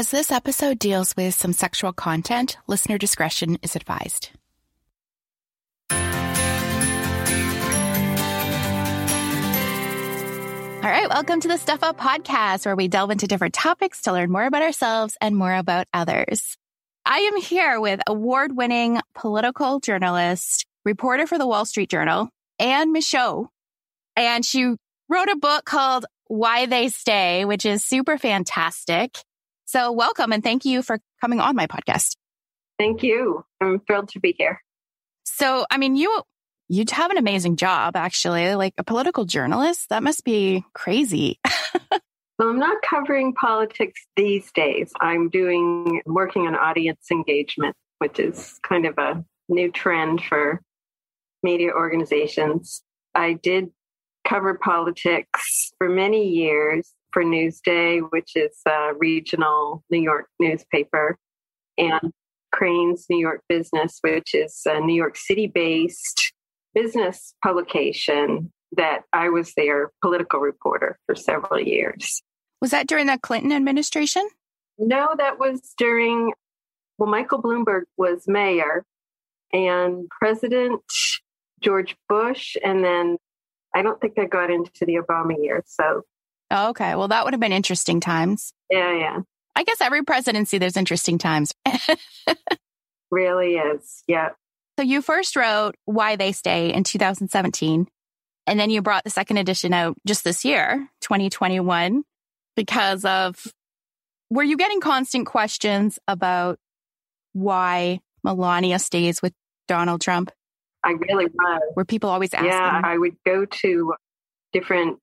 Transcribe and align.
As 0.00 0.10
this 0.10 0.32
episode 0.32 0.78
deals 0.78 1.14
with 1.14 1.34
some 1.34 1.52
sexual 1.52 1.92
content, 1.92 2.56
listener 2.66 2.96
discretion 2.96 3.58
is 3.60 3.76
advised. 3.76 4.30
All 5.90 5.98
right, 10.88 11.06
welcome 11.10 11.40
to 11.40 11.48
the 11.48 11.58
Stuff 11.58 11.82
Up 11.82 11.98
podcast, 11.98 12.64
where 12.64 12.74
we 12.74 12.88
delve 12.88 13.10
into 13.10 13.26
different 13.26 13.52
topics 13.52 14.00
to 14.04 14.12
learn 14.12 14.32
more 14.32 14.46
about 14.46 14.62
ourselves 14.62 15.18
and 15.20 15.36
more 15.36 15.54
about 15.54 15.86
others. 15.92 16.56
I 17.04 17.18
am 17.18 17.36
here 17.36 17.78
with 17.78 18.00
award 18.06 18.56
winning 18.56 19.02
political 19.14 19.80
journalist, 19.80 20.64
reporter 20.82 21.26
for 21.26 21.36
the 21.36 21.46
Wall 21.46 21.66
Street 21.66 21.90
Journal, 21.90 22.30
Anne 22.58 22.90
Michaud. 22.90 23.50
And 24.16 24.46
she 24.46 24.76
wrote 25.10 25.28
a 25.28 25.36
book 25.36 25.66
called 25.66 26.06
Why 26.26 26.64
They 26.64 26.88
Stay, 26.88 27.44
which 27.44 27.66
is 27.66 27.84
super 27.84 28.16
fantastic. 28.16 29.18
So 29.70 29.92
welcome 29.92 30.32
and 30.32 30.42
thank 30.42 30.64
you 30.64 30.82
for 30.82 30.98
coming 31.20 31.38
on 31.38 31.54
my 31.54 31.68
podcast. 31.68 32.16
Thank 32.76 33.04
you. 33.04 33.44
I'm 33.60 33.78
thrilled 33.78 34.08
to 34.08 34.18
be 34.18 34.34
here. 34.36 34.60
So, 35.22 35.64
I 35.70 35.78
mean, 35.78 35.94
you 35.94 36.22
you 36.66 36.84
have 36.90 37.12
an 37.12 37.18
amazing 37.18 37.54
job 37.54 37.94
actually, 37.94 38.56
like 38.56 38.74
a 38.78 38.82
political 38.82 39.26
journalist. 39.26 39.88
That 39.90 40.02
must 40.02 40.24
be 40.24 40.64
crazy. 40.74 41.38
well, 41.92 42.48
I'm 42.48 42.58
not 42.58 42.82
covering 42.82 43.32
politics 43.32 44.04
these 44.16 44.50
days. 44.50 44.90
I'm 45.00 45.28
doing 45.28 46.02
working 46.04 46.48
on 46.48 46.56
audience 46.56 47.06
engagement, 47.12 47.76
which 47.98 48.18
is 48.18 48.58
kind 48.68 48.86
of 48.86 48.98
a 48.98 49.24
new 49.48 49.70
trend 49.70 50.20
for 50.20 50.60
media 51.44 51.70
organizations. 51.70 52.82
I 53.14 53.34
did 53.34 53.70
cover 54.26 54.54
politics 54.54 55.70
for 55.78 55.88
many 55.88 56.26
years 56.26 56.92
for 57.12 57.24
Newsday, 57.24 58.00
which 58.10 58.32
is 58.36 58.56
a 58.66 58.92
regional 58.98 59.82
New 59.90 60.00
York 60.00 60.26
newspaper, 60.38 61.16
and 61.78 62.12
Crain's 62.52 63.06
New 63.08 63.18
York 63.18 63.42
Business, 63.48 63.98
which 64.02 64.34
is 64.34 64.60
a 64.66 64.80
New 64.80 64.94
York 64.94 65.16
City 65.16 65.46
based 65.46 66.32
business 66.74 67.34
publication 67.42 68.52
that 68.76 69.02
I 69.12 69.28
was 69.28 69.52
their 69.54 69.90
political 70.02 70.40
reporter 70.40 70.98
for 71.06 71.14
several 71.14 71.60
years. 71.60 72.22
Was 72.60 72.70
that 72.70 72.86
during 72.86 73.06
the 73.06 73.18
Clinton 73.18 73.52
administration? 73.52 74.28
No, 74.78 75.08
that 75.18 75.38
was 75.38 75.74
during, 75.76 76.32
well, 76.98 77.10
Michael 77.10 77.42
Bloomberg 77.42 77.82
was 77.96 78.24
mayor 78.26 78.84
and 79.52 80.08
President 80.10 80.80
George 81.60 81.96
Bush. 82.08 82.56
And 82.62 82.84
then 82.84 83.16
I 83.74 83.82
don't 83.82 84.00
think 84.00 84.18
I 84.18 84.26
got 84.26 84.50
into 84.50 84.84
the 84.86 84.96
Obama 84.96 85.34
years. 85.42 85.64
So 85.66 86.02
Oh, 86.50 86.70
okay. 86.70 86.94
Well, 86.94 87.08
that 87.08 87.24
would 87.24 87.34
have 87.34 87.40
been 87.40 87.52
interesting 87.52 88.00
times. 88.00 88.52
Yeah, 88.70 88.96
yeah. 88.96 89.18
I 89.54 89.64
guess 89.64 89.80
every 89.80 90.02
presidency, 90.02 90.58
there's 90.58 90.76
interesting 90.76 91.18
times. 91.18 91.54
really 93.10 93.54
is. 93.54 94.02
Yeah. 94.06 94.30
So 94.78 94.84
you 94.84 95.02
first 95.02 95.36
wrote 95.36 95.74
Why 95.84 96.16
They 96.16 96.32
Stay 96.32 96.72
in 96.72 96.84
2017. 96.84 97.86
And 98.46 98.58
then 98.58 98.70
you 98.70 98.82
brought 98.82 99.04
the 99.04 99.10
second 99.10 99.36
edition 99.36 99.72
out 99.72 99.96
just 100.06 100.24
this 100.24 100.44
year, 100.44 100.88
2021, 101.02 102.02
because 102.56 103.04
of 103.04 103.46
were 104.30 104.42
you 104.42 104.56
getting 104.56 104.80
constant 104.80 105.26
questions 105.26 105.98
about 106.08 106.58
why 107.32 108.00
Melania 108.24 108.78
stays 108.78 109.20
with 109.20 109.32
Donald 109.68 110.00
Trump? 110.00 110.30
I 110.82 110.92
really 110.92 111.26
was. 111.26 111.62
Were 111.76 111.84
people 111.84 112.10
always 112.10 112.32
asking? 112.32 112.50
Yeah, 112.50 112.80
I 112.82 112.96
would 112.96 113.16
go 113.26 113.44
to 113.44 113.94
different 114.52 114.98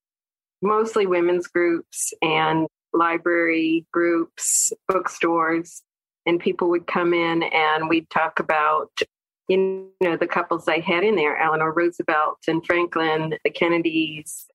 mostly 0.62 1.06
women's 1.06 1.48
groups 1.48 2.14
and 2.22 2.68
library 2.94 3.86
groups, 3.92 4.72
bookstores, 4.88 5.84
and 6.26 6.40
people 6.40 6.70
would 6.70 6.88
come 6.88 7.14
in 7.14 7.44
and 7.44 7.90
we'd 7.90 8.10
talk 8.10 8.40
about 8.40 8.92
you 9.48 9.90
know 10.02 10.18
the 10.18 10.28
couples 10.28 10.68
I 10.68 10.80
had 10.80 11.04
in 11.04 11.16
there, 11.16 11.38
Eleanor 11.38 11.72
Roosevelt 11.72 12.40
and 12.48 12.66
Franklin, 12.66 13.38
the 13.44 13.50
Kennedys, 13.50 14.46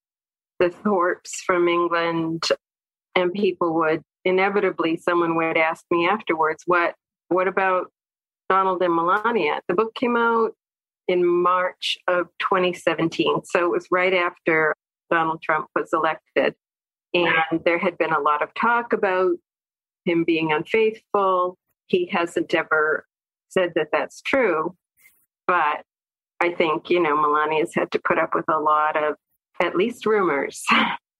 the 0.58 0.68
Thorpes 0.68 1.42
from 1.46 1.66
England, 1.66 2.44
and 3.14 3.32
people 3.32 3.74
would 3.74 4.02
inevitably 4.24 4.96
someone 4.96 5.34
would 5.36 5.56
ask 5.56 5.84
me 5.90 6.08
afterwards, 6.08 6.64
what 6.66 6.94
what 7.28 7.48
about 7.48 7.90
Donald 8.48 8.82
and 8.82 8.94
Melania? 8.94 9.60
The 9.66 9.74
book 9.74 9.94
came 9.94 10.16
out 10.16 10.52
in 11.08 11.26
March 11.26 11.98
of 12.06 12.28
2017. 12.40 13.44
So 13.44 13.64
it 13.64 13.70
was 13.70 13.86
right 13.90 14.14
after 14.14 14.76
Donald 15.12 15.42
Trump 15.42 15.68
was 15.74 15.90
elected. 15.92 16.54
And 17.12 17.60
there 17.64 17.78
had 17.78 17.98
been 17.98 18.12
a 18.12 18.20
lot 18.20 18.42
of 18.42 18.54
talk 18.54 18.94
about 18.94 19.32
him 20.06 20.24
being 20.24 20.52
unfaithful. 20.52 21.58
He 21.86 22.06
hasn't 22.06 22.54
ever 22.54 23.04
said 23.50 23.72
that 23.74 23.88
that's 23.92 24.22
true. 24.22 24.74
But 25.46 25.82
I 26.40 26.52
think, 26.54 26.88
you 26.88 27.00
know, 27.00 27.14
Melania's 27.14 27.74
had 27.74 27.92
to 27.92 28.00
put 28.02 28.18
up 28.18 28.34
with 28.34 28.46
a 28.48 28.58
lot 28.58 28.96
of 28.96 29.16
at 29.60 29.76
least 29.76 30.06
rumors. 30.06 30.64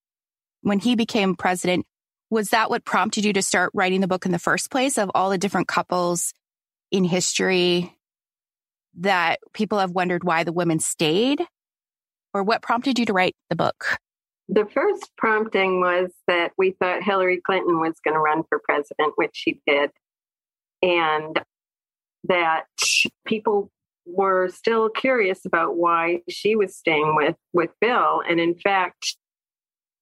when 0.63 0.79
he 0.79 0.97
became 0.97 1.37
president, 1.37 1.85
was 2.31 2.49
that 2.49 2.71
what 2.71 2.87
prompted 2.87 3.27
you 3.27 3.35
to 3.35 3.43
start 3.43 3.71
writing 3.75 4.01
the 4.01 4.09
book 4.09 4.25
in 4.25 4.33
the 4.33 4.39
first 4.39 4.71
place 4.71 4.97
of 4.97 5.11
all 5.15 5.29
the 5.29 5.37
different 5.37 5.69
couples 5.69 6.33
in 6.91 7.05
history 7.05 7.95
that 8.99 9.41
people 9.53 9.79
have 9.79 9.91
wondered 9.91 10.25
why 10.25 10.45
the 10.45 10.53
women 10.53 10.81
stayed? 10.81 11.43
Or 12.35 12.43
what 12.43 12.63
prompted 12.63 12.99
you 12.99 13.05
to 13.07 13.13
write 13.13 13.37
the 13.51 13.57
book? 13.57 13.99
The 14.49 14.67
first 14.67 15.11
prompting 15.17 15.81
was 15.81 16.11
that 16.27 16.53
we 16.59 16.73
thought 16.73 17.03
Hillary 17.03 17.41
Clinton 17.45 17.81
was 17.81 17.95
going 18.05 18.15
to 18.15 18.21
run 18.21 18.43
for 18.49 18.61
president, 18.63 19.15
which 19.17 19.31
she 19.35 19.61
did, 19.67 19.91
and 20.83 21.41
that 22.25 22.65
people 23.25 23.71
were 24.05 24.49
still 24.49 24.89
curious 24.89 25.45
about 25.45 25.77
why 25.77 26.21
she 26.29 26.57
was 26.57 26.77
staying 26.77 27.15
with 27.15 27.37
with 27.53 27.71
Bill. 27.81 28.23
And 28.29 28.41
in 28.41 28.55
fact, 28.57 29.17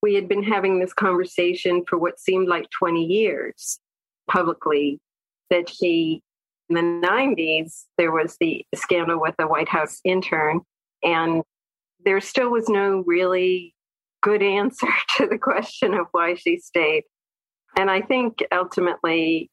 we 0.03 0.15
had 0.15 0.29
been 0.29 0.43
having 0.43 0.79
this 0.79 0.95
conversation 0.95 1.85
for 1.87 1.99
what 1.99 2.19
seemed 2.19 2.49
like 2.49 2.71
20 2.71 3.05
years 3.05 3.79
publicly 4.29 4.99
that 5.51 5.69
she 5.69 6.23
in 6.69 6.77
the 6.77 7.07
90s 7.09 7.85
there 7.99 8.13
was 8.13 8.37
the 8.41 8.65
scandal 8.75 9.21
with 9.21 9.35
the 9.39 9.47
White 9.47 9.69
House 9.69 10.01
intern 10.05 10.61
and 11.03 11.43
there 12.05 12.21
still 12.21 12.51
was 12.51 12.69
no 12.69 13.03
really 13.07 13.75
good 14.23 14.43
answer 14.43 14.89
to 15.17 15.27
the 15.27 15.39
question 15.39 15.95
of 15.95 16.07
why 16.13 16.35
she 16.35 16.59
stayed. 16.59 17.05
And 17.79 17.91
I 17.91 18.03
think 18.03 18.45
ultimately 18.53 19.51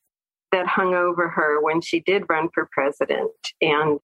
that 0.51 0.67
hung 0.67 0.93
over 0.93 1.27
her 1.29 1.61
when 1.61 1.81
she 1.81 1.99
did 1.99 2.23
run 2.29 2.49
for 2.53 2.69
president 2.71 3.31
and 3.61 3.99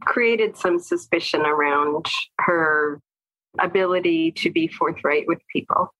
created 0.00 0.56
some 0.56 0.78
suspicion 0.78 1.42
around 1.42 2.06
her 2.40 3.00
ability 3.60 4.32
to 4.32 4.50
be 4.50 4.66
forthright 4.66 5.26
with 5.26 5.38
people. 5.52 5.92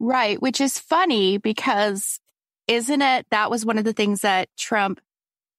Right, 0.00 0.40
which 0.40 0.60
is 0.60 0.78
funny 0.78 1.38
because 1.38 2.20
isn't 2.66 3.02
it 3.02 3.26
that 3.30 3.50
was 3.50 3.66
one 3.66 3.76
of 3.76 3.84
the 3.84 3.92
things 3.92 4.22
that 4.22 4.48
Trump 4.56 5.00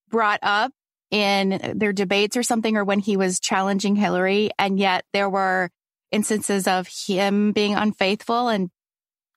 brought 0.10 0.40
up 0.42 0.72
in 1.16 1.78
their 1.80 1.94
debates 1.94 2.36
or 2.36 2.44
something, 2.44 2.76
or 2.76 2.84
when 2.84 3.00
he 3.00 3.16
was 3.16 3.40
challenging 3.40 3.96
Hillary. 3.96 4.50
And 4.60 4.78
yet 4.78 5.06
there 5.14 5.30
were 5.30 5.70
instances 6.12 6.68
of 6.68 6.90
him 7.08 7.54
being 7.54 7.74
unfaithful. 7.74 8.50
And 8.50 8.70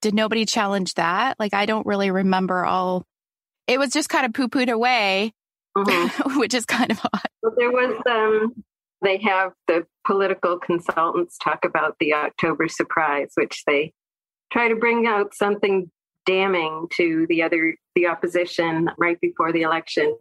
did 0.03 0.12
nobody 0.12 0.44
challenge 0.44 0.94
that? 0.94 1.38
Like, 1.38 1.55
I 1.55 1.67
don't 1.67 1.87
really 1.87 2.11
remember 2.11 2.65
all, 2.65 3.05
it 3.69 3.78
was 3.78 3.93
just 3.93 4.09
kind 4.09 4.27
of 4.27 4.33
poo 4.33 4.49
pooed 4.49 4.69
away, 4.69 5.33
mm-hmm. 5.77 6.38
which 6.41 6.53
is 6.53 6.67
kind 6.67 6.91
of 6.91 6.99
odd. 6.99 7.22
Well, 7.44 7.55
there 7.56 7.71
was, 7.71 8.03
um, 8.11 8.65
they 9.00 9.19
have 9.19 9.53
the 9.69 9.87
political 10.05 10.59
consultants 10.59 11.38
talk 11.38 11.65
about 11.65 11.94
the 12.00 12.12
October 12.15 12.67
surprise, 12.67 13.31
which 13.37 13.62
they 13.69 13.93
try 14.53 14.67
to 14.67 14.75
bring 14.75 15.06
out 15.06 15.33
something 15.33 15.93
damning 16.27 16.88
to 16.97 17.25
the 17.28 17.44
other 17.44 17.77
the 17.94 18.09
opposition 18.09 18.91
right 18.99 19.21
before 19.21 19.52
the 19.52 19.62
election 19.62 20.17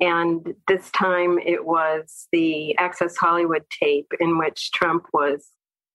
and 0.00 0.54
this 0.66 0.90
time 0.90 1.38
it 1.38 1.64
was 1.64 2.28
the 2.32 2.76
Access 2.76 3.16
Hollywood 3.16 3.64
tape 3.70 4.12
in 4.20 4.38
which 4.38 4.72
Trump 4.72 5.06
was, 5.12 5.48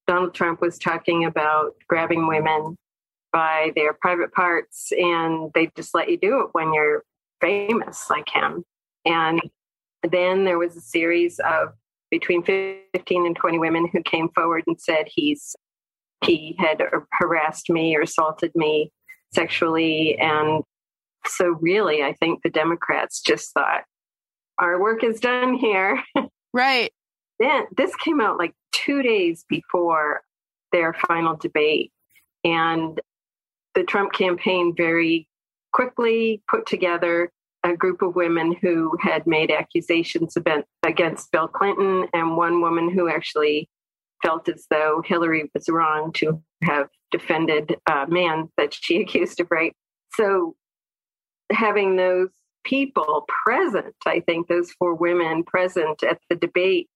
Donald 0.08 0.34
Trump 0.34 0.62
was 0.62 0.78
talking 0.78 1.26
about 1.26 1.76
grabbing 1.88 2.28
women 2.28 2.78
by 3.32 3.72
their 3.76 3.94
private 3.94 4.34
parts, 4.34 4.92
and 4.92 5.52
they 5.54 5.70
just 5.76 5.94
let 5.94 6.10
you 6.10 6.18
do 6.18 6.40
it 6.42 6.50
when 6.54 6.74
you're 6.74 7.04
famous 7.42 8.10
like 8.10 8.30
him. 8.30 8.64
And 9.06 9.42
then 10.10 10.46
there 10.46 10.58
was 10.58 10.76
a 10.76 10.82
series 10.82 11.40
of 11.40 11.70
between 12.10 12.44
15 12.44 13.26
and 13.26 13.36
20 13.36 13.60
women 13.60 13.88
who 13.92 14.02
came 14.02 14.30
forward 14.30 14.64
and 14.66 14.80
said 14.80 15.06
he's 15.08 15.56
he 16.24 16.56
had 16.60 16.84
harassed 17.14 17.70
me 17.70 17.96
or 17.96 18.02
assaulted 18.02 18.52
me 18.56 18.92
sexually 19.34 20.18
and 20.20 20.64
so 21.26 21.58
really 21.60 22.04
i 22.04 22.14
think 22.14 22.42
the 22.44 22.50
democrats 22.50 23.22
just 23.22 23.54
thought 23.54 23.84
our 24.60 24.80
work 24.80 25.04
is 25.04 25.20
done 25.20 25.56
here. 25.56 26.04
Right. 26.52 26.92
then 27.40 27.66
this 27.78 27.96
came 27.98 28.20
out 28.20 28.40
like 28.40 28.56
two 28.72 29.04
days 29.04 29.46
before 29.48 30.22
their 30.72 30.96
final 31.08 31.36
debate. 31.36 31.92
And 32.44 33.00
the 33.76 33.84
Trump 33.84 34.14
campaign 34.14 34.74
very 34.76 35.28
quickly 35.72 36.42
put 36.50 36.66
together 36.66 37.32
a 37.64 37.76
group 37.76 38.02
of 38.02 38.16
women 38.16 38.56
who 38.60 38.98
had 39.00 39.28
made 39.28 39.52
accusations 39.52 40.36
against 40.84 41.32
Bill 41.32 41.48
Clinton, 41.48 42.08
and 42.16 42.36
one 42.36 42.62
woman 42.62 42.92
who 42.92 43.08
actually 43.08 43.70
felt 44.24 44.50
as 44.50 44.66
though 44.72 45.04
Hillary 45.06 45.52
was 45.54 45.70
wrong 45.70 46.12
to 46.14 46.42
have 46.64 46.88
defended 47.12 47.76
a 47.88 48.08
man 48.08 48.50
that 48.58 48.74
she 48.74 49.02
accused 49.02 49.40
of 49.40 49.52
rape. 49.52 49.76
So, 50.14 50.56
having 51.52 51.96
those 51.96 52.30
people 52.64 53.26
present, 53.46 53.96
I 54.06 54.20
think 54.22 54.48
those 54.48 54.72
four 54.72 54.96
women 54.96 55.44
present 55.44 56.04
at 56.04 56.20
the 56.30 56.36
debate, 56.36 56.90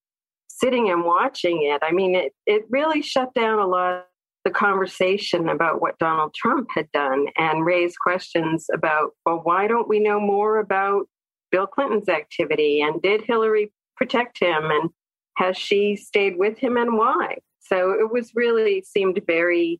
sitting 0.47 0.89
and 0.89 1.03
watching 1.03 1.63
it, 1.63 1.81
I 1.83 1.91
mean, 1.91 2.15
it, 2.15 2.33
it 2.45 2.63
really 2.69 3.01
shut 3.01 3.33
down 3.33 3.59
a 3.59 3.67
lot 3.67 3.93
of 3.93 4.03
the 4.45 4.51
conversation 4.51 5.47
about 5.49 5.81
what 5.81 5.97
Donald 5.99 6.33
Trump 6.33 6.67
had 6.73 6.91
done 6.91 7.27
and 7.37 7.65
raised 7.65 7.97
questions 7.99 8.67
about, 8.73 9.11
well, 9.25 9.39
why 9.43 9.67
don't 9.67 9.87
we 9.87 9.99
know 9.99 10.19
more 10.19 10.59
about 10.59 11.07
Bill 11.51 11.65
Clinton's 11.65 12.09
activity? 12.09 12.81
And 12.81 13.01
did 13.01 13.21
Hillary 13.21 13.71
protect 13.95 14.39
him? 14.39 14.65
And 14.65 14.89
has 15.37 15.57
she 15.57 15.95
stayed 15.95 16.37
with 16.37 16.57
him 16.57 16.77
and 16.77 16.97
why? 16.97 17.37
So 17.61 17.91
it 17.91 18.11
was 18.11 18.33
really 18.35 18.83
seemed 18.85 19.19
very 19.25 19.79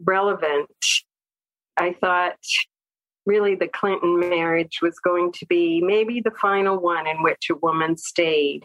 relevant. 0.00 0.68
I 1.76 1.94
thought 1.94 2.36
really 3.26 3.54
the 3.54 3.68
Clinton 3.68 4.18
marriage 4.20 4.80
was 4.82 4.98
going 4.98 5.32
to 5.32 5.46
be 5.46 5.80
maybe 5.80 6.20
the 6.20 6.30
final 6.30 6.78
one 6.78 7.06
in 7.06 7.22
which 7.22 7.48
a 7.50 7.56
woman 7.56 7.96
stayed. 7.96 8.64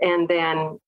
And 0.00 0.28
then 0.28 0.78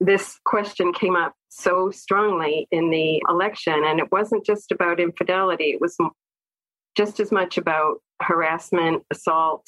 this 0.00 0.38
question 0.44 0.92
came 0.92 1.16
up 1.16 1.34
so 1.48 1.90
strongly 1.90 2.66
in 2.70 2.90
the 2.90 3.22
election. 3.28 3.82
And 3.84 3.98
it 3.98 4.10
wasn't 4.10 4.44
just 4.44 4.72
about 4.72 5.00
infidelity, 5.00 5.66
it 5.66 5.80
was 5.80 5.96
just 6.96 7.20
as 7.20 7.30
much 7.30 7.58
about 7.58 7.98
harassment, 8.20 9.04
assault. 9.10 9.64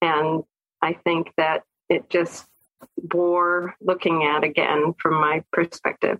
And 0.00 0.42
I 0.80 0.94
think 1.04 1.32
that 1.36 1.62
it 1.88 2.08
just 2.08 2.46
bore 2.98 3.74
looking 3.80 4.24
at 4.24 4.42
again 4.42 4.94
from 4.98 5.14
my 5.14 5.44
perspective. 5.52 6.18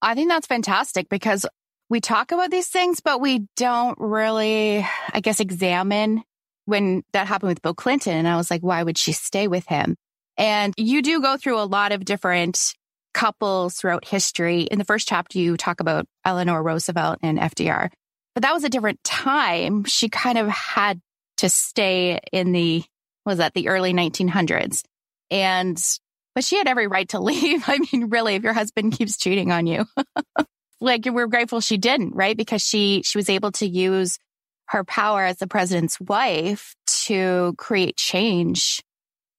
I 0.00 0.14
think 0.14 0.28
that's 0.28 0.46
fantastic 0.46 1.08
because 1.08 1.46
we 1.90 2.00
talk 2.00 2.32
about 2.32 2.50
these 2.50 2.68
things, 2.68 3.00
but 3.00 3.20
we 3.20 3.46
don't 3.56 3.96
really, 3.98 4.86
I 5.12 5.20
guess, 5.20 5.40
examine 5.40 6.22
when 6.66 7.02
that 7.12 7.26
happened 7.26 7.48
with 7.48 7.62
Bill 7.62 7.74
Clinton. 7.74 8.14
And 8.14 8.28
I 8.28 8.36
was 8.36 8.50
like, 8.50 8.60
why 8.62 8.82
would 8.82 8.98
she 8.98 9.12
stay 9.12 9.48
with 9.48 9.66
him? 9.66 9.96
And 10.36 10.74
you 10.76 11.02
do 11.02 11.20
go 11.20 11.36
through 11.36 11.58
a 11.58 11.64
lot 11.64 11.92
of 11.92 12.04
different 12.04 12.74
couples 13.14 13.74
throughout 13.74 14.06
history. 14.06 14.62
In 14.62 14.78
the 14.78 14.84
first 14.84 15.08
chapter, 15.08 15.38
you 15.38 15.56
talk 15.56 15.80
about 15.80 16.06
Eleanor 16.24 16.62
Roosevelt 16.62 17.18
and 17.22 17.38
FDR, 17.38 17.90
but 18.34 18.42
that 18.42 18.52
was 18.52 18.64
a 18.64 18.68
different 18.68 19.02
time. 19.02 19.84
She 19.84 20.08
kind 20.08 20.38
of 20.38 20.48
had 20.48 21.00
to 21.38 21.48
stay 21.48 22.20
in 22.32 22.52
the, 22.52 22.84
was 23.24 23.38
that 23.38 23.54
the 23.54 23.68
early 23.68 23.94
1900s? 23.94 24.82
And, 25.30 25.82
but 26.34 26.44
she 26.44 26.56
had 26.56 26.68
every 26.68 26.86
right 26.86 27.08
to 27.08 27.18
leave. 27.20 27.64
I 27.66 27.78
mean, 27.92 28.10
really, 28.10 28.34
if 28.34 28.42
your 28.42 28.52
husband 28.52 28.92
keeps 28.92 29.16
cheating 29.16 29.50
on 29.50 29.66
you, 29.66 29.86
like 30.80 31.06
we're 31.06 31.26
grateful 31.26 31.60
she 31.60 31.76
didn't, 31.78 32.14
right? 32.14 32.36
Because 32.36 32.62
she, 32.62 33.02
she 33.04 33.18
was 33.18 33.28
able 33.28 33.52
to 33.52 33.66
use 33.66 34.18
her 34.68 34.84
power 34.84 35.24
as 35.24 35.38
the 35.38 35.46
president's 35.46 35.98
wife 36.00 36.74
to 37.04 37.54
create 37.56 37.96
change 37.96 38.82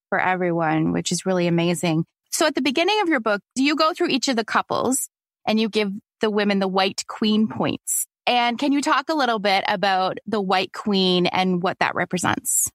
for 0.09 0.19
everyone, 0.19 0.91
which 0.91 1.11
is 1.11 1.25
really 1.25 1.47
amazing. 1.47 2.05
So 2.31 2.45
at 2.45 2.55
the 2.55 2.61
beginning 2.61 2.99
of 3.01 3.09
your 3.09 3.19
book, 3.19 3.41
do 3.55 3.63
you 3.63 3.75
go 3.75 3.93
through 3.93 4.09
each 4.09 4.27
of 4.27 4.35
the 4.35 4.43
couples 4.43 5.09
and 5.47 5.59
you 5.59 5.69
give 5.69 5.91
the 6.21 6.29
women 6.29 6.59
the 6.59 6.67
white 6.67 7.03
queen 7.07 7.47
points? 7.47 8.05
And 8.25 8.59
can 8.59 8.71
you 8.71 8.81
talk 8.81 9.09
a 9.09 9.15
little 9.15 9.39
bit 9.39 9.63
about 9.67 10.17
the 10.27 10.41
white 10.41 10.73
queen 10.73 11.25
and 11.25 11.63
what 11.63 11.79
that 11.79 11.95
represents? 11.95 12.69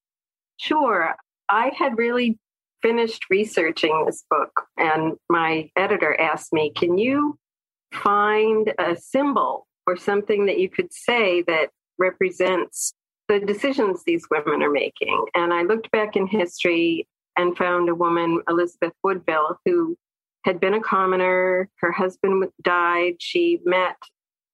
Sure. 0.56 1.14
I 1.48 1.70
had 1.76 1.98
really 1.98 2.38
finished 2.82 3.26
researching 3.30 4.04
this 4.06 4.24
book, 4.28 4.66
and 4.76 5.14
my 5.28 5.70
editor 5.76 6.18
asked 6.18 6.52
me, 6.52 6.72
Can 6.74 6.98
you 6.98 7.38
find 7.94 8.72
a 8.78 8.96
symbol 8.96 9.66
or 9.86 9.96
something 9.96 10.46
that 10.46 10.58
you 10.58 10.68
could 10.68 10.92
say 10.92 11.42
that 11.42 11.70
represents 11.98 12.94
the 13.28 13.40
decisions 13.40 14.02
these 14.04 14.26
women 14.30 14.62
are 14.62 14.70
making? 14.70 15.26
And 15.34 15.52
I 15.52 15.62
looked 15.62 15.90
back 15.90 16.16
in 16.16 16.26
history 16.26 17.06
and 17.36 17.56
found 17.56 17.88
a 17.88 17.94
woman, 17.94 18.40
Elizabeth 18.48 18.92
Woodville, 19.02 19.58
who 19.64 19.96
had 20.44 20.60
been 20.60 20.74
a 20.74 20.80
commoner. 20.80 21.68
Her 21.80 21.90
husband 21.90 22.48
died. 22.62 23.14
She 23.18 23.60
met 23.64 23.96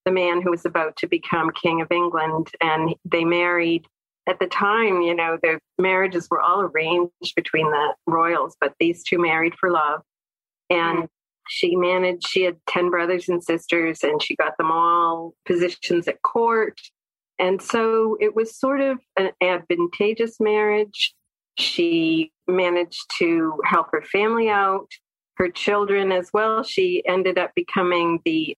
the 0.05 0.13
man 0.13 0.41
who 0.41 0.51
was 0.51 0.65
about 0.65 0.97
to 0.97 1.07
become 1.07 1.51
King 1.51 1.81
of 1.81 1.91
England, 1.91 2.51
and 2.61 2.95
they 3.05 3.25
married. 3.25 3.87
At 4.29 4.39
the 4.39 4.47
time, 4.47 5.03
you 5.03 5.15
know, 5.15 5.39
the 5.43 5.59
marriages 5.79 6.29
were 6.31 6.41
all 6.41 6.61
arranged 6.61 7.35
between 7.35 7.71
the 7.71 7.95
royals, 8.07 8.57
but 8.61 8.75
these 8.79 9.03
two 9.03 9.19
married 9.19 9.55
for 9.59 9.71
love. 9.71 10.03
And 10.69 11.01
mm. 11.01 11.09
She 11.49 11.77
managed, 11.77 12.27
she 12.29 12.43
had 12.43 12.57
10 12.69 12.91
brothers 12.91 13.29
and 13.29 13.43
sisters, 13.43 14.03
and 14.03 14.23
she 14.23 14.37
got 14.37 14.57
them 14.59 14.71
all 14.71 15.35
positions 15.47 16.07
at 16.09 16.23
court. 16.23 16.79
And 17.39 17.61
so 17.61 18.17
it 18.21 18.37
was 18.37 18.59
sort 18.59 18.81
of 18.81 18.99
an 19.17 19.31
advantageous 19.43 20.39
marriage. 20.41 21.15
She 21.59 22.33
managed 22.47 23.05
to 23.19 23.61
help 23.65 23.89
her 23.93 24.03
family 24.03 24.49
out, 24.49 24.89
her 25.37 25.49
children 25.49 26.13
as 26.13 26.31
well. 26.33 26.63
She 26.63 27.03
ended 27.07 27.39
up 27.39 27.53
becoming 27.55 28.21
the 28.25 28.57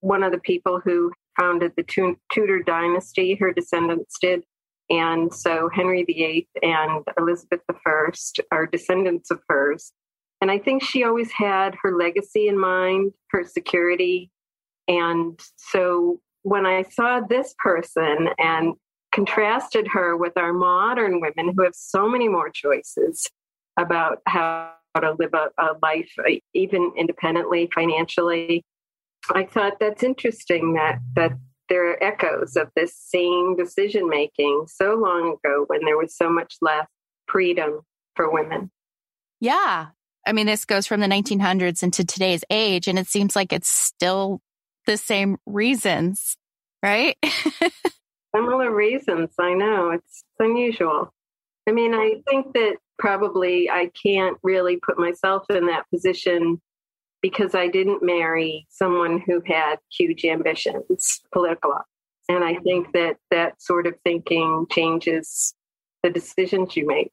one 0.00 0.22
of 0.22 0.32
the 0.32 0.38
people 0.38 0.80
who 0.82 1.12
founded 1.38 1.72
the 1.76 2.16
Tudor 2.32 2.62
dynasty. 2.62 3.34
Her 3.34 3.52
descendants 3.52 4.16
did. 4.20 4.44
And 4.90 5.32
so 5.32 5.70
Henry 5.72 6.04
VIII 6.04 6.48
and 6.62 7.04
Elizabeth 7.18 7.60
I 7.68 8.10
are 8.50 8.66
descendants 8.66 9.30
of 9.30 9.40
hers. 9.48 9.92
And 10.42 10.50
I 10.50 10.58
think 10.58 10.82
she 10.82 11.04
always 11.04 11.30
had 11.30 11.76
her 11.82 11.96
legacy 11.96 12.48
in 12.48 12.58
mind, 12.58 13.12
her 13.30 13.44
security. 13.44 14.28
And 14.88 15.40
so 15.56 16.20
when 16.42 16.66
I 16.66 16.82
saw 16.82 17.20
this 17.20 17.54
person 17.60 18.28
and 18.40 18.74
contrasted 19.12 19.86
her 19.92 20.16
with 20.16 20.36
our 20.36 20.52
modern 20.52 21.20
women 21.20 21.54
who 21.56 21.62
have 21.62 21.76
so 21.76 22.08
many 22.08 22.26
more 22.26 22.50
choices 22.50 23.30
about 23.78 24.18
how 24.26 24.72
to 25.00 25.14
live 25.16 25.32
a, 25.32 25.46
a 25.58 25.76
life, 25.80 26.10
uh, 26.18 26.32
even 26.54 26.92
independently, 26.96 27.70
financially. 27.72 28.64
I 29.30 29.44
thought 29.44 29.78
that's 29.78 30.02
interesting 30.02 30.74
that 30.74 30.98
that 31.14 31.32
there 31.68 31.88
are 31.92 32.02
echoes 32.02 32.56
of 32.56 32.68
this 32.74 32.96
same 32.96 33.54
decision 33.56 34.08
making 34.08 34.66
so 34.66 34.94
long 34.96 35.36
ago 35.44 35.66
when 35.68 35.84
there 35.84 35.96
was 35.96 36.16
so 36.16 36.28
much 36.28 36.56
less 36.60 36.88
freedom 37.28 37.82
for 38.16 38.30
women. 38.30 38.72
Yeah. 39.40 39.86
I 40.26 40.32
mean, 40.32 40.46
this 40.46 40.64
goes 40.64 40.86
from 40.86 41.00
the 41.00 41.06
1900s 41.06 41.82
into 41.82 42.04
today's 42.04 42.44
age, 42.50 42.86
and 42.88 42.98
it 42.98 43.08
seems 43.08 43.34
like 43.34 43.52
it's 43.52 43.68
still 43.68 44.40
the 44.86 44.96
same 44.96 45.36
reasons, 45.46 46.36
right? 46.82 47.16
Similar 48.34 48.74
reasons. 48.74 49.30
I 49.38 49.54
know. 49.54 49.90
It's 49.90 50.24
unusual. 50.38 51.12
I 51.68 51.72
mean, 51.72 51.94
I 51.94 52.22
think 52.28 52.54
that 52.54 52.76
probably 52.98 53.70
I 53.70 53.90
can't 54.02 54.38
really 54.42 54.76
put 54.76 54.98
myself 54.98 55.44
in 55.50 55.66
that 55.66 55.88
position 55.90 56.60
because 57.20 57.54
I 57.54 57.68
didn't 57.68 58.02
marry 58.02 58.66
someone 58.68 59.22
who 59.24 59.42
had 59.46 59.76
huge 59.96 60.24
ambitions, 60.24 61.20
political. 61.32 61.74
And 62.28 62.44
I 62.44 62.56
think 62.56 62.92
that 62.92 63.16
that 63.30 63.60
sort 63.60 63.86
of 63.86 63.94
thinking 64.04 64.66
changes 64.70 65.54
the 66.02 66.10
decisions 66.10 66.76
you 66.76 66.86
make. 66.86 67.12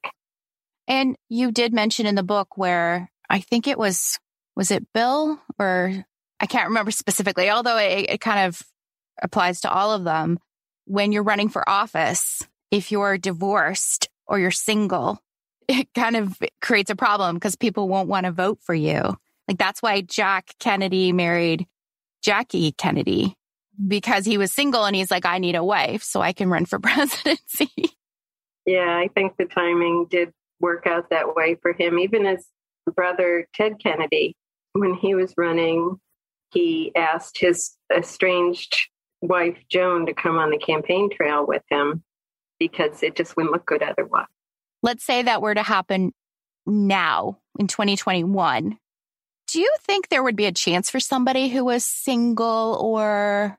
And 0.89 1.15
you 1.29 1.51
did 1.51 1.72
mention 1.72 2.08
in 2.08 2.15
the 2.15 2.24
book 2.24 2.58
where 2.58 3.12
I 3.29 3.39
think 3.39 3.67
it 3.67 3.77
was, 3.77 4.19
was 4.55 4.72
it 4.72 4.91
Bill 4.91 5.39
or 5.60 6.05
I 6.39 6.48
can't 6.48 6.69
remember 6.69 6.91
specifically, 6.91 7.50
although 7.50 7.77
it, 7.77 8.10
it 8.10 8.22
kind 8.22 8.48
of 8.48 8.62
applies 9.22 9.62
to 9.62 9.72
all 9.72 9.93
of 9.93 10.03
them 10.03 10.39
when 10.86 11.12
you're 11.12 11.24
running 11.24 11.50
for 11.50 11.67
office, 11.69 12.41
if 12.72 12.91
you're 12.91 13.17
divorced 13.17 14.10
or 14.25 14.39
you're 14.39 14.50
single, 14.50 15.19
it 15.67 15.88
kind 15.93 16.15
of 16.15 16.38
creates 16.62 16.89
a 16.89 16.96
problem 16.96 17.36
because 17.36 17.55
people 17.55 17.88
won't 17.88 18.10
want 18.10 18.25
to 18.25 18.31
vote 18.31 18.60
for 18.62 18.74
you. 18.74 19.15
Like 19.48 19.60
that's 19.60 19.81
why 19.81 20.01
Jack 20.01 20.55
Kennedy 20.60 21.12
married 21.12 21.67
Jackie 22.24 22.72
Kennedy 22.72 23.36
because 23.88 24.25
he 24.25 24.38
was 24.38 24.51
single 24.51 24.86
and 24.86 24.96
he's 24.96 25.12
like, 25.12 25.25
I 25.25 25.38
need 25.38 25.55
a 25.55 25.63
wife 25.63 26.03
so 26.03 26.22
I 26.22 26.34
can 26.34 26.50
run 26.50 26.65
for 26.65 26.79
presidency. 26.79 27.72
Yeah, 28.65 28.98
I 28.98 29.10
think 29.13 29.38
the 29.38 29.46
timing 29.46 30.08
did 30.10 30.34
work 30.59 30.85
out 30.87 31.09
that 31.09 31.35
way 31.35 31.55
for 31.61 31.73
him. 31.73 31.99
Even 31.99 32.25
his 32.25 32.45
brother, 32.95 33.47
Ted 33.53 33.79
Kennedy, 33.81 34.35
when 34.73 34.93
he 34.93 35.15
was 35.15 35.33
running, 35.37 35.99
he 36.53 36.91
asked 36.95 37.37
his 37.39 37.75
estranged 37.95 38.75
wife 39.21 39.57
Joan 39.69 40.05
to 40.05 40.13
come 40.13 40.37
on 40.37 40.49
the 40.49 40.57
campaign 40.57 41.09
trail 41.09 41.45
with 41.45 41.63
him 41.69 42.03
because 42.59 43.03
it 43.03 43.15
just 43.15 43.35
wouldn't 43.35 43.53
look 43.53 43.65
good 43.65 43.83
otherwise. 43.83 44.27
Let's 44.81 45.03
say 45.03 45.23
that 45.23 45.41
were 45.41 45.53
to 45.53 45.63
happen 45.63 46.13
now 46.65 47.37
in 47.59 47.67
2021. 47.67 48.77
Do 49.51 49.59
you 49.59 49.73
think 49.81 50.07
there 50.07 50.23
would 50.23 50.35
be 50.35 50.45
a 50.45 50.51
chance 50.51 50.89
for 50.89 50.99
somebody 50.99 51.49
who 51.49 51.65
was 51.65 51.83
single 51.83 52.77
or 52.79 53.57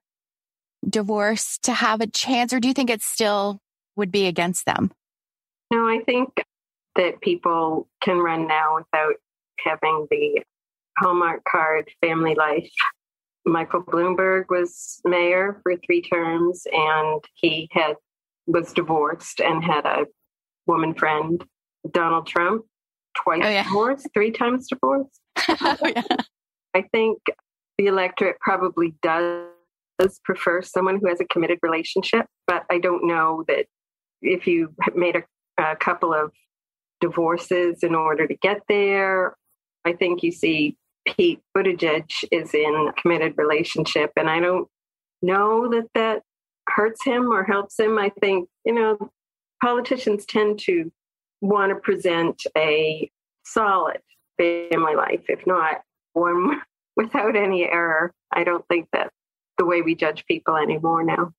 divorced 0.88 1.64
to 1.64 1.72
have 1.72 2.00
a 2.00 2.06
chance, 2.06 2.52
or 2.52 2.60
do 2.60 2.68
you 2.68 2.74
think 2.74 2.90
it 2.90 3.02
still 3.02 3.60
would 3.96 4.10
be 4.10 4.26
against 4.26 4.66
them. 4.66 4.90
No, 5.72 5.86
I 5.86 6.00
think 6.04 6.42
that 7.00 7.20
people 7.22 7.88
can 8.02 8.18
run 8.18 8.46
now 8.46 8.76
without 8.76 9.14
having 9.64 10.06
the 10.10 10.42
Hallmark 10.98 11.42
card 11.50 11.88
family 12.02 12.34
life. 12.34 12.70
Michael 13.46 13.82
Bloomberg 13.82 14.44
was 14.50 15.00
mayor 15.06 15.60
for 15.62 15.76
three 15.76 16.02
terms 16.02 16.66
and 16.70 17.24
he 17.34 17.68
had 17.72 17.94
was 18.46 18.74
divorced 18.74 19.40
and 19.40 19.64
had 19.64 19.86
a 19.86 20.04
woman 20.66 20.92
friend. 20.92 21.42
Donald 21.90 22.26
Trump, 22.26 22.66
twice 23.16 23.40
oh, 23.42 23.48
yeah. 23.48 23.62
divorced, 23.62 24.06
three 24.12 24.30
times 24.30 24.68
divorced. 24.68 25.18
oh, 25.48 25.76
yeah. 25.82 26.02
I 26.74 26.82
think 26.92 27.18
the 27.78 27.86
electorate 27.86 28.38
probably 28.40 28.94
does 29.02 29.48
prefer 30.22 30.60
someone 30.60 30.98
who 31.00 31.08
has 31.08 31.20
a 31.20 31.24
committed 31.24 31.60
relationship, 31.62 32.26
but 32.46 32.66
I 32.70 32.78
don't 32.78 33.06
know 33.06 33.44
that 33.48 33.64
if 34.20 34.46
you 34.46 34.74
made 34.94 35.16
a, 35.16 35.22
a 35.56 35.76
couple 35.76 36.12
of 36.12 36.32
divorces 37.00 37.82
in 37.82 37.94
order 37.94 38.26
to 38.26 38.34
get 38.34 38.62
there, 38.68 39.36
I 39.84 39.92
think 39.92 40.22
you 40.22 40.32
see 40.32 40.76
Pete 41.06 41.40
Buttigieg 41.56 42.10
is 42.30 42.54
in 42.54 42.88
a 42.88 43.00
committed 43.00 43.34
relationship, 43.36 44.12
and 44.16 44.28
I 44.28 44.40
don't 44.40 44.68
know 45.22 45.68
that 45.70 45.88
that 45.94 46.22
hurts 46.68 47.04
him 47.04 47.32
or 47.32 47.44
helps 47.44 47.78
him. 47.78 47.98
I 47.98 48.10
think, 48.20 48.48
you 48.64 48.74
know, 48.74 49.10
politicians 49.62 50.24
tend 50.26 50.58
to 50.60 50.90
want 51.40 51.70
to 51.70 51.76
present 51.76 52.42
a 52.56 53.10
solid 53.44 54.00
family 54.38 54.94
life, 54.94 55.24
if 55.28 55.46
not 55.46 55.82
one 56.12 56.60
without 56.96 57.36
any 57.36 57.64
error. 57.64 58.12
I 58.32 58.44
don't 58.44 58.66
think 58.68 58.88
that 58.92 59.10
the 59.58 59.64
way 59.64 59.82
we 59.82 59.94
judge 59.94 60.24
people 60.26 60.56
anymore 60.56 61.04
now. 61.04 61.32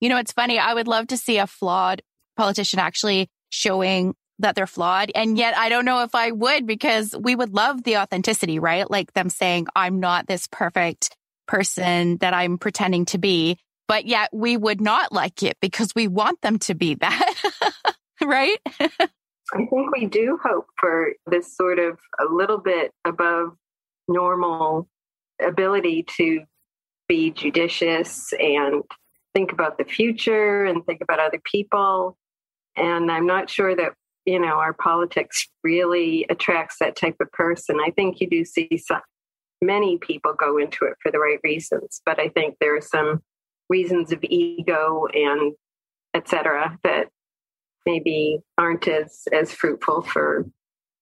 You 0.00 0.08
know, 0.08 0.18
it's 0.18 0.32
funny. 0.32 0.58
I 0.58 0.74
would 0.74 0.88
love 0.88 1.08
to 1.08 1.16
see 1.16 1.38
a 1.38 1.46
flawed 1.46 2.02
politician 2.36 2.78
actually 2.78 3.28
showing 3.50 4.14
that 4.40 4.54
they're 4.54 4.66
flawed. 4.66 5.10
And 5.14 5.38
yet 5.38 5.56
I 5.56 5.68
don't 5.68 5.84
know 5.84 6.02
if 6.02 6.14
I 6.14 6.32
would 6.32 6.66
because 6.66 7.14
we 7.16 7.34
would 7.34 7.54
love 7.54 7.82
the 7.84 7.98
authenticity, 7.98 8.58
right? 8.58 8.90
Like 8.90 9.12
them 9.12 9.30
saying, 9.30 9.66
I'm 9.74 10.00
not 10.00 10.26
this 10.26 10.46
perfect 10.46 11.16
person 11.46 12.16
that 12.18 12.34
I'm 12.34 12.58
pretending 12.58 13.04
to 13.06 13.18
be. 13.18 13.58
But 13.88 14.06
yet 14.06 14.30
we 14.32 14.56
would 14.56 14.80
not 14.80 15.10
like 15.12 15.42
it 15.42 15.56
because 15.60 15.92
we 15.96 16.06
want 16.06 16.40
them 16.42 16.60
to 16.60 16.74
be 16.74 16.94
that. 16.94 17.34
right? 18.24 18.58
I 18.78 18.88
think 19.56 19.92
we 19.92 20.06
do 20.06 20.38
hope 20.42 20.66
for 20.78 21.08
this 21.26 21.56
sort 21.56 21.80
of 21.80 21.98
a 22.20 22.32
little 22.32 22.58
bit 22.58 22.92
above 23.04 23.56
normal 24.06 24.88
ability 25.44 26.04
to 26.16 26.44
be 27.08 27.32
judicious 27.32 28.32
and 28.38 28.84
think 29.34 29.52
about 29.52 29.78
the 29.78 29.84
future 29.84 30.64
and 30.64 30.84
think 30.86 31.00
about 31.00 31.18
other 31.18 31.40
people. 31.44 32.16
And 32.76 33.10
I'm 33.10 33.26
not 33.26 33.50
sure 33.50 33.74
that, 33.74 33.92
you 34.26 34.38
know, 34.38 34.58
our 34.58 34.72
politics 34.72 35.48
really 35.64 36.26
attracts 36.28 36.76
that 36.80 36.96
type 36.96 37.16
of 37.20 37.30
person. 37.32 37.78
I 37.84 37.90
think 37.90 38.20
you 38.20 38.28
do 38.28 38.44
see 38.44 38.68
some, 38.84 39.00
many 39.62 39.98
people 39.98 40.34
go 40.34 40.58
into 40.58 40.84
it 40.84 40.94
for 41.02 41.10
the 41.10 41.18
right 41.18 41.38
reasons, 41.42 42.00
but 42.04 42.18
I 42.20 42.28
think 42.28 42.56
there 42.60 42.76
are 42.76 42.82
some 42.82 43.22
reasons 43.68 44.12
of 44.12 44.22
ego 44.22 45.06
and 45.12 45.54
etc. 46.14 46.78
that 46.82 47.08
maybe 47.86 48.40
aren't 48.58 48.86
as 48.88 49.22
as 49.32 49.52
fruitful 49.52 50.02
for 50.02 50.44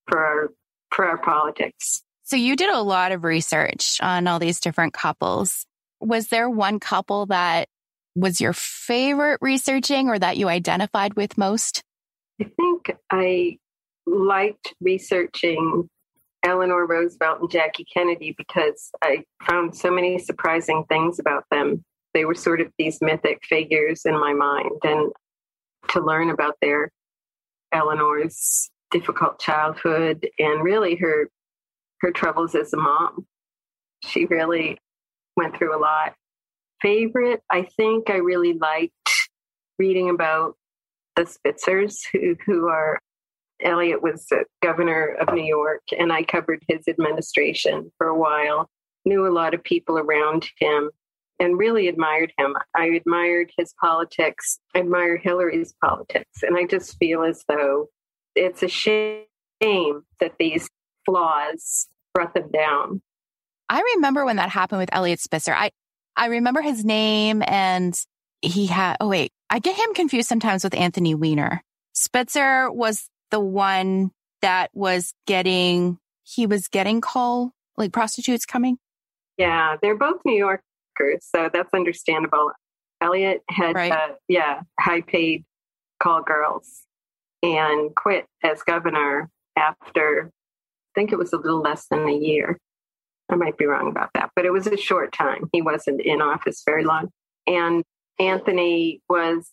for 0.07 0.19
our 0.19 0.49
for 0.91 1.05
our 1.07 1.19
politics. 1.19 2.03
So 2.25 2.37
you 2.37 2.57
did 2.57 2.71
a 2.71 2.81
lot 2.81 3.13
of 3.13 3.25
research 3.25 3.99
on 4.03 4.27
all 4.27 4.39
these 4.39 4.61
different 4.61 4.93
couples. 4.93 5.65
Was 6.01 6.29
there 6.29 6.49
one 6.49 6.79
couple 6.79 7.27
that 7.27 7.69
was 8.15 8.41
your 8.41 8.53
favorite 8.53 9.39
researching 9.41 10.09
or 10.09 10.19
that 10.19 10.37
you 10.37 10.49
identified 10.49 11.15
with 11.15 11.39
most? 11.39 11.83
I 12.41 12.45
think 12.45 12.68
I 13.11 13.59
liked 14.07 14.75
researching 14.81 15.89
Eleanor 16.45 16.87
Roosevelt 16.87 17.41
and 17.41 17.51
Jackie 17.51 17.87
Kennedy 17.93 18.35
because 18.37 18.91
I 19.03 19.25
found 19.47 19.77
so 19.77 19.91
many 19.91 20.19
surprising 20.19 20.85
things 20.89 21.19
about 21.19 21.45
them. 21.51 21.85
They 22.15 22.25
were 22.25 22.35
sort 22.35 22.61
of 22.61 22.69
these 22.79 22.99
mythic 23.01 23.41
figures 23.45 24.03
in 24.05 24.19
my 24.19 24.33
mind. 24.33 24.71
And 24.83 25.13
to 25.91 26.01
learn 26.01 26.31
about 26.31 26.57
their 26.61 26.91
Eleanor's 27.73 28.71
difficult 28.91 29.39
childhood 29.39 30.29
and 30.39 30.63
really 30.63 30.97
her 30.97 31.29
her 32.01 32.13
troubles 32.13 32.55
as 32.55 32.73
a 32.73 32.77
mom. 32.77 33.27
She 34.05 34.25
really 34.27 34.79
went 35.37 35.57
through 35.57 35.77
a 35.77 35.81
lot. 35.81 36.15
Favorite, 36.81 37.43
I 37.51 37.67
think 37.77 38.09
I 38.09 38.17
really 38.17 38.53
liked 38.53 38.93
reading 39.79 40.11
about 40.11 40.55
the 41.19 41.25
Spitzers, 41.25 41.99
who, 42.13 42.37
who 42.47 42.69
are 42.69 43.01
Elliot 43.63 44.03
was 44.03 44.29
governor 44.63 45.17
of 45.21 45.35
New 45.35 45.45
York, 45.45 45.83
and 45.99 46.13
I 46.13 46.23
covered 46.23 46.63
his 46.69 46.87
administration 46.87 47.91
for 47.99 48.07
a 48.07 48.17
while. 48.17 48.71
Knew 49.05 49.27
a 49.27 49.35
lot 49.35 49.53
of 49.53 49.65
people 49.65 49.99
around 49.99 50.49
him 50.61 50.91
and 51.41 51.59
really 51.59 51.89
admired 51.89 52.33
him. 52.39 52.57
I 52.77 52.87
admired 52.87 53.51
his 53.57 53.75
politics, 53.81 54.61
I 54.75 54.81
admire 54.81 55.17
Hillary's 55.17 55.75
politics, 55.83 56.43
and 56.43 56.57
I 56.57 56.67
just 56.67 56.97
feel 56.99 57.25
as 57.25 57.45
though 57.49 57.89
it's 58.37 58.63
a 58.63 58.69
shame 58.69 59.25
that 59.61 60.35
these 60.39 60.69
flaws 61.05 61.89
brought 62.15 62.35
them 62.35 62.51
down. 62.53 63.03
I 63.69 63.83
remember 63.97 64.25
when 64.25 64.37
that 64.37 64.51
happened 64.51 64.81
with 64.81 64.95
Elliot 64.95 65.21
Spitzer. 65.21 65.55
I, 65.55 65.71
I 66.17 66.27
remember 66.27 66.61
his 66.61 66.85
name 66.85 67.43
and 67.47 67.99
he 68.43 68.67
had, 68.67 68.97
oh 69.01 69.09
wait, 69.09 69.33
I 69.51 69.59
get 69.59 69.77
him 69.77 69.95
confused 69.95 70.29
sometimes 70.29 70.65
with 70.65 70.75
Anthony 70.75 71.15
Weiner. 71.15 71.63
Spitzer 71.93 72.71
was 72.71 73.09
the 73.31 73.41
one 73.41 74.13
that 74.43 74.71
was 74.73 75.15
getting, 75.27 75.99
he 76.23 76.47
was 76.47 76.69
getting 76.69 77.01
call, 77.01 77.53
like 77.77 77.93
prostitutes 77.93 78.47
coming. 78.47 78.79
Yeah, 79.37 79.77
they're 79.83 79.97
both 79.97 80.21
New 80.25 80.37
Yorkers, 80.37 80.63
so 81.21 81.49
that's 81.53 81.73
understandable. 81.75 82.53
Elliot 83.01 83.43
had, 83.49 83.75
right. 83.75 83.93
uh, 83.93 84.15
yeah, 84.27 84.61
high 84.79 85.01
paid 85.01 85.45
call 86.01 86.23
girls 86.23 86.83
and 87.43 87.95
quit 87.95 88.27
as 88.43 88.63
governor 88.63 89.31
after, 89.57 90.31
I 90.31 91.01
think 91.01 91.13
it 91.13 91.19
was 91.19 91.33
a 91.33 91.37
little 91.37 91.61
less 91.61 91.87
than 91.91 92.09
a 92.09 92.13
year. 92.13 92.59
I 93.29 93.37
might 93.37 93.59
be 93.59 93.67
wrong 93.67 93.89
about 93.89 94.11
that, 94.15 94.31
but 94.35 94.47
it 94.47 94.51
was 94.51 94.67
a 94.67 94.77
short 94.77 95.13
time. 95.13 95.49
He 95.53 95.63
wasn't 95.63 96.01
in 96.01 96.23
office 96.23 96.63
very 96.65 96.85
long. 96.85 97.11
And 97.47 97.85
Anthony 98.19 99.01
was 99.09 99.51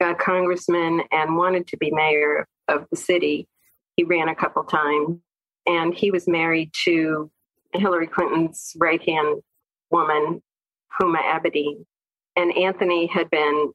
a 0.00 0.14
congressman 0.14 1.02
and 1.10 1.36
wanted 1.36 1.66
to 1.68 1.76
be 1.76 1.90
mayor 1.90 2.46
of 2.68 2.86
the 2.90 2.96
city. 2.96 3.48
He 3.96 4.04
ran 4.04 4.28
a 4.28 4.34
couple 4.34 4.64
times 4.64 5.18
and 5.66 5.94
he 5.94 6.10
was 6.10 6.28
married 6.28 6.70
to 6.84 7.30
Hillary 7.74 8.06
Clinton's 8.06 8.72
right 8.78 9.02
hand 9.02 9.42
woman, 9.90 10.42
Huma 11.00 11.20
Abedin. 11.22 11.84
And 12.36 12.56
Anthony 12.56 13.06
had 13.06 13.28
been 13.30 13.72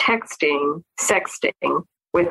texting, 0.00 0.82
sexting 1.00 1.82
with 2.12 2.28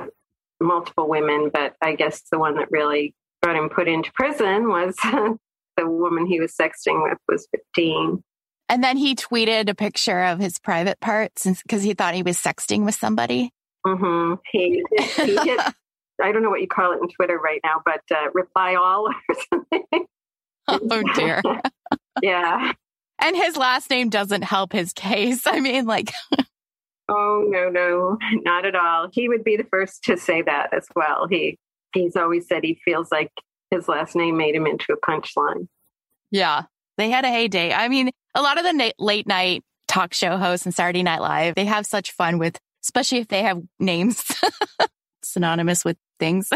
multiple 0.61 1.09
women, 1.09 1.49
but 1.53 1.75
I 1.81 1.95
guess 1.95 2.21
the 2.31 2.39
one 2.39 2.55
that 2.55 2.71
really 2.71 3.13
got 3.43 3.55
him 3.55 3.69
put 3.69 3.87
into 3.87 4.11
prison 4.13 4.69
was 4.69 4.95
the 5.77 5.89
woman 5.89 6.25
he 6.25 6.39
was 6.39 6.55
sexting 6.55 7.03
with 7.03 7.17
was 7.27 7.47
15. 7.51 8.23
And 8.67 8.83
then 8.83 8.97
he 8.97 9.15
tweeted 9.15 9.69
a 9.69 9.75
picture 9.75 10.23
of 10.23 10.39
his 10.39 10.59
private 10.59 10.99
parts 10.99 11.45
because 11.45 11.83
he 11.83 11.93
thought 11.93 12.15
he 12.15 12.23
was 12.23 12.37
sexting 12.37 12.83
with 12.83 12.95
somebody. 12.95 13.51
Mm-hmm. 13.85 14.35
He, 14.51 14.83
he 14.97 15.35
did, 15.35 15.59
I 16.21 16.31
don't 16.31 16.41
know 16.41 16.49
what 16.49 16.61
you 16.61 16.67
call 16.67 16.93
it 16.93 17.01
in 17.01 17.09
Twitter 17.09 17.37
right 17.37 17.61
now, 17.63 17.81
but 17.85 18.01
uh, 18.11 18.31
reply 18.33 18.75
all 18.75 19.07
or 19.07 19.35
something. 19.49 20.07
Oh 20.67 21.03
dear. 21.13 21.41
yeah. 22.23 22.71
And 23.19 23.35
his 23.35 23.55
last 23.55 23.89
name 23.89 24.09
doesn't 24.09 24.43
help 24.43 24.73
his 24.73 24.93
case. 24.93 25.45
I 25.45 25.59
mean, 25.59 25.85
like. 25.85 26.11
oh, 27.07 27.45
no, 27.47 27.69
no, 27.69 28.17
not 28.43 28.65
at 28.65 28.75
all. 28.75 29.09
He 29.11 29.29
would 29.29 29.43
be 29.43 29.57
the 29.57 29.67
first 29.71 30.03
to 30.05 30.17
say 30.17 30.41
that 30.41 30.73
as 30.73 30.87
well. 30.95 31.27
He 31.29 31.59
He's 31.95 32.15
always 32.15 32.47
said 32.47 32.63
he 32.63 32.77
feels 32.85 33.11
like 33.11 33.31
his 33.71 33.87
last 33.87 34.15
name 34.15 34.37
made 34.37 34.53
him 34.53 34.67
into 34.67 34.93
a 34.93 34.97
punchline. 34.97 35.67
Yeah. 36.29 36.63
They 36.97 37.09
had 37.09 37.25
a 37.25 37.29
heyday. 37.29 37.73
I 37.73 37.87
mean, 37.87 38.11
a 38.35 38.41
lot 38.41 38.57
of 38.57 38.63
the 38.63 38.73
na- 38.73 38.91
late 38.99 39.25
night 39.25 39.63
talk 39.87 40.13
show 40.13 40.37
hosts 40.37 40.65
and 40.65 40.75
Saturday 40.75 41.03
Night 41.03 41.21
Live, 41.21 41.55
they 41.55 41.65
have 41.65 41.85
such 41.85 42.11
fun 42.11 42.37
with, 42.37 42.59
especially 42.83 43.19
if 43.19 43.29
they 43.29 43.43
have 43.43 43.61
names 43.79 44.23
synonymous 45.23 45.85
with 45.85 45.97
things. 46.19 46.49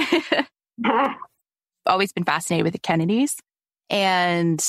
Always 1.86 2.12
been 2.12 2.26
fascinated 2.26 2.66
with 2.66 2.74
the 2.74 2.80
Kennedys. 2.80 3.38
And 3.90 4.64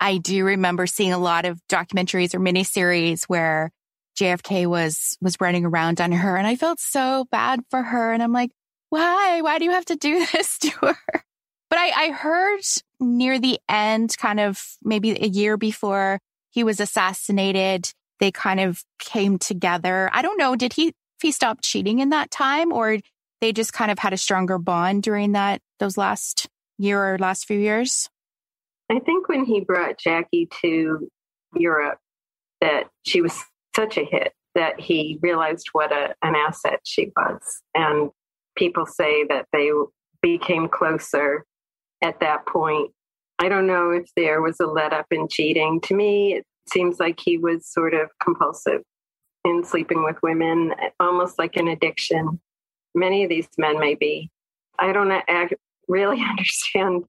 I 0.00 0.18
do 0.18 0.44
remember 0.44 0.86
seeing 0.86 1.12
a 1.12 1.18
lot 1.18 1.44
of 1.44 1.60
documentaries 1.68 2.34
or 2.34 2.40
miniseries 2.40 3.24
where 3.24 3.70
JFK 4.18 4.66
was 4.66 5.16
was 5.20 5.36
running 5.40 5.64
around 5.64 6.00
on 6.00 6.10
her 6.10 6.36
and 6.36 6.46
I 6.46 6.56
felt 6.56 6.80
so 6.80 7.26
bad 7.30 7.60
for 7.70 7.82
her 7.82 8.12
and 8.12 8.22
I'm 8.22 8.32
like, 8.32 8.50
why? 8.90 9.42
Why 9.42 9.58
do 9.58 9.64
you 9.64 9.70
have 9.72 9.84
to 9.86 9.96
do 9.96 10.26
this 10.32 10.58
to 10.58 10.70
her? 10.80 11.24
But 11.70 11.78
I, 11.78 12.06
I 12.06 12.10
heard 12.10 12.60
near 12.98 13.38
the 13.38 13.60
end, 13.68 14.16
kind 14.16 14.40
of 14.40 14.64
maybe 14.82 15.22
a 15.22 15.26
year 15.26 15.56
before 15.58 16.18
he 16.58 16.64
was 16.64 16.80
assassinated, 16.80 17.92
they 18.18 18.32
kind 18.32 18.58
of 18.58 18.82
came 18.98 19.38
together. 19.38 20.10
I 20.12 20.22
don't 20.22 20.38
know. 20.38 20.56
Did 20.56 20.72
he 20.72 20.92
he 21.22 21.30
stopped 21.30 21.62
cheating 21.62 22.00
in 22.00 22.08
that 22.08 22.32
time 22.32 22.72
or 22.72 22.98
they 23.40 23.52
just 23.52 23.72
kind 23.72 23.92
of 23.92 24.00
had 24.00 24.12
a 24.12 24.16
stronger 24.16 24.58
bond 24.58 25.04
during 25.04 25.32
that, 25.32 25.60
those 25.78 25.96
last 25.96 26.48
year 26.76 27.14
or 27.14 27.16
last 27.16 27.46
few 27.46 27.60
years? 27.60 28.10
I 28.90 28.98
think 28.98 29.28
when 29.28 29.44
he 29.44 29.60
brought 29.60 30.00
Jackie 30.00 30.48
to 30.62 31.08
Europe, 31.54 32.00
that 32.60 32.88
she 33.04 33.20
was 33.20 33.40
such 33.76 33.96
a 33.96 34.04
hit 34.04 34.32
that 34.56 34.80
he 34.80 35.20
realized 35.22 35.68
what 35.70 35.92
a, 35.92 36.16
an 36.22 36.34
asset 36.34 36.80
she 36.82 37.12
was. 37.16 37.40
And 37.72 38.10
people 38.56 38.84
say 38.84 39.24
that 39.28 39.46
they 39.52 39.70
became 40.22 40.66
closer 40.68 41.44
at 42.02 42.18
that 42.18 42.46
point. 42.46 42.90
I 43.38 43.48
don't 43.48 43.66
know 43.66 43.90
if 43.90 44.10
there 44.16 44.42
was 44.42 44.58
a 44.60 44.66
let 44.66 44.92
up 44.92 45.06
in 45.10 45.28
cheating. 45.28 45.80
To 45.82 45.94
me, 45.94 46.34
it 46.34 46.46
seems 46.70 46.98
like 46.98 47.20
he 47.20 47.38
was 47.38 47.66
sort 47.66 47.94
of 47.94 48.10
compulsive 48.22 48.82
in 49.44 49.64
sleeping 49.64 50.04
with 50.04 50.16
women, 50.22 50.74
almost 50.98 51.38
like 51.38 51.56
an 51.56 51.68
addiction. 51.68 52.40
Many 52.94 53.22
of 53.24 53.30
these 53.30 53.48
men 53.56 53.78
may 53.78 53.94
be. 53.94 54.30
I 54.78 54.92
don't 54.92 55.12
really 55.86 56.22
understand 56.28 57.04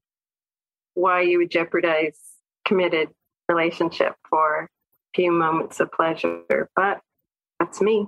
why 0.94 1.22
you 1.22 1.38
would 1.38 1.50
jeopardize 1.50 2.18
committed 2.64 3.08
relationship 3.48 4.14
for 4.28 4.64
a 4.64 4.68
few 5.14 5.32
moments 5.32 5.80
of 5.80 5.90
pleasure, 5.92 6.68
but 6.76 7.00
that's 7.58 7.80
me. 7.80 8.06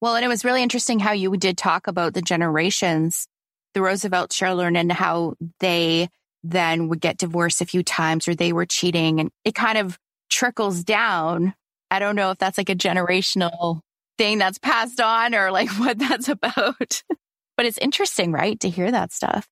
Well, 0.00 0.16
and 0.16 0.24
it 0.24 0.28
was 0.28 0.44
really 0.44 0.62
interesting 0.62 0.98
how 1.00 1.12
you 1.12 1.36
did 1.36 1.56
talk 1.56 1.86
about 1.86 2.14
the 2.14 2.22
generations, 2.22 3.26
the 3.72 3.82
Roosevelt 3.82 4.30
children, 4.30 4.76
and 4.76 4.92
how 4.92 5.34
they 5.60 6.08
then 6.44 6.88
would 6.88 7.00
get 7.00 7.18
divorced 7.18 7.60
a 7.60 7.66
few 7.66 7.82
times 7.82 8.28
or 8.28 8.34
they 8.34 8.52
were 8.52 8.66
cheating. 8.66 9.18
And 9.18 9.30
it 9.44 9.54
kind 9.54 9.78
of 9.78 9.98
trickles 10.30 10.84
down. 10.84 11.54
I 11.90 11.98
don't 11.98 12.16
know 12.16 12.30
if 12.30 12.38
that's 12.38 12.58
like 12.58 12.68
a 12.68 12.76
generational 12.76 13.80
thing 14.18 14.38
that's 14.38 14.58
passed 14.58 15.00
on 15.00 15.34
or 15.34 15.50
like 15.50 15.70
what 15.78 15.98
that's 15.98 16.28
about. 16.28 17.02
but 17.56 17.66
it's 17.66 17.78
interesting, 17.78 18.30
right? 18.30 18.60
To 18.60 18.68
hear 18.68 18.90
that 18.92 19.10
stuff. 19.10 19.48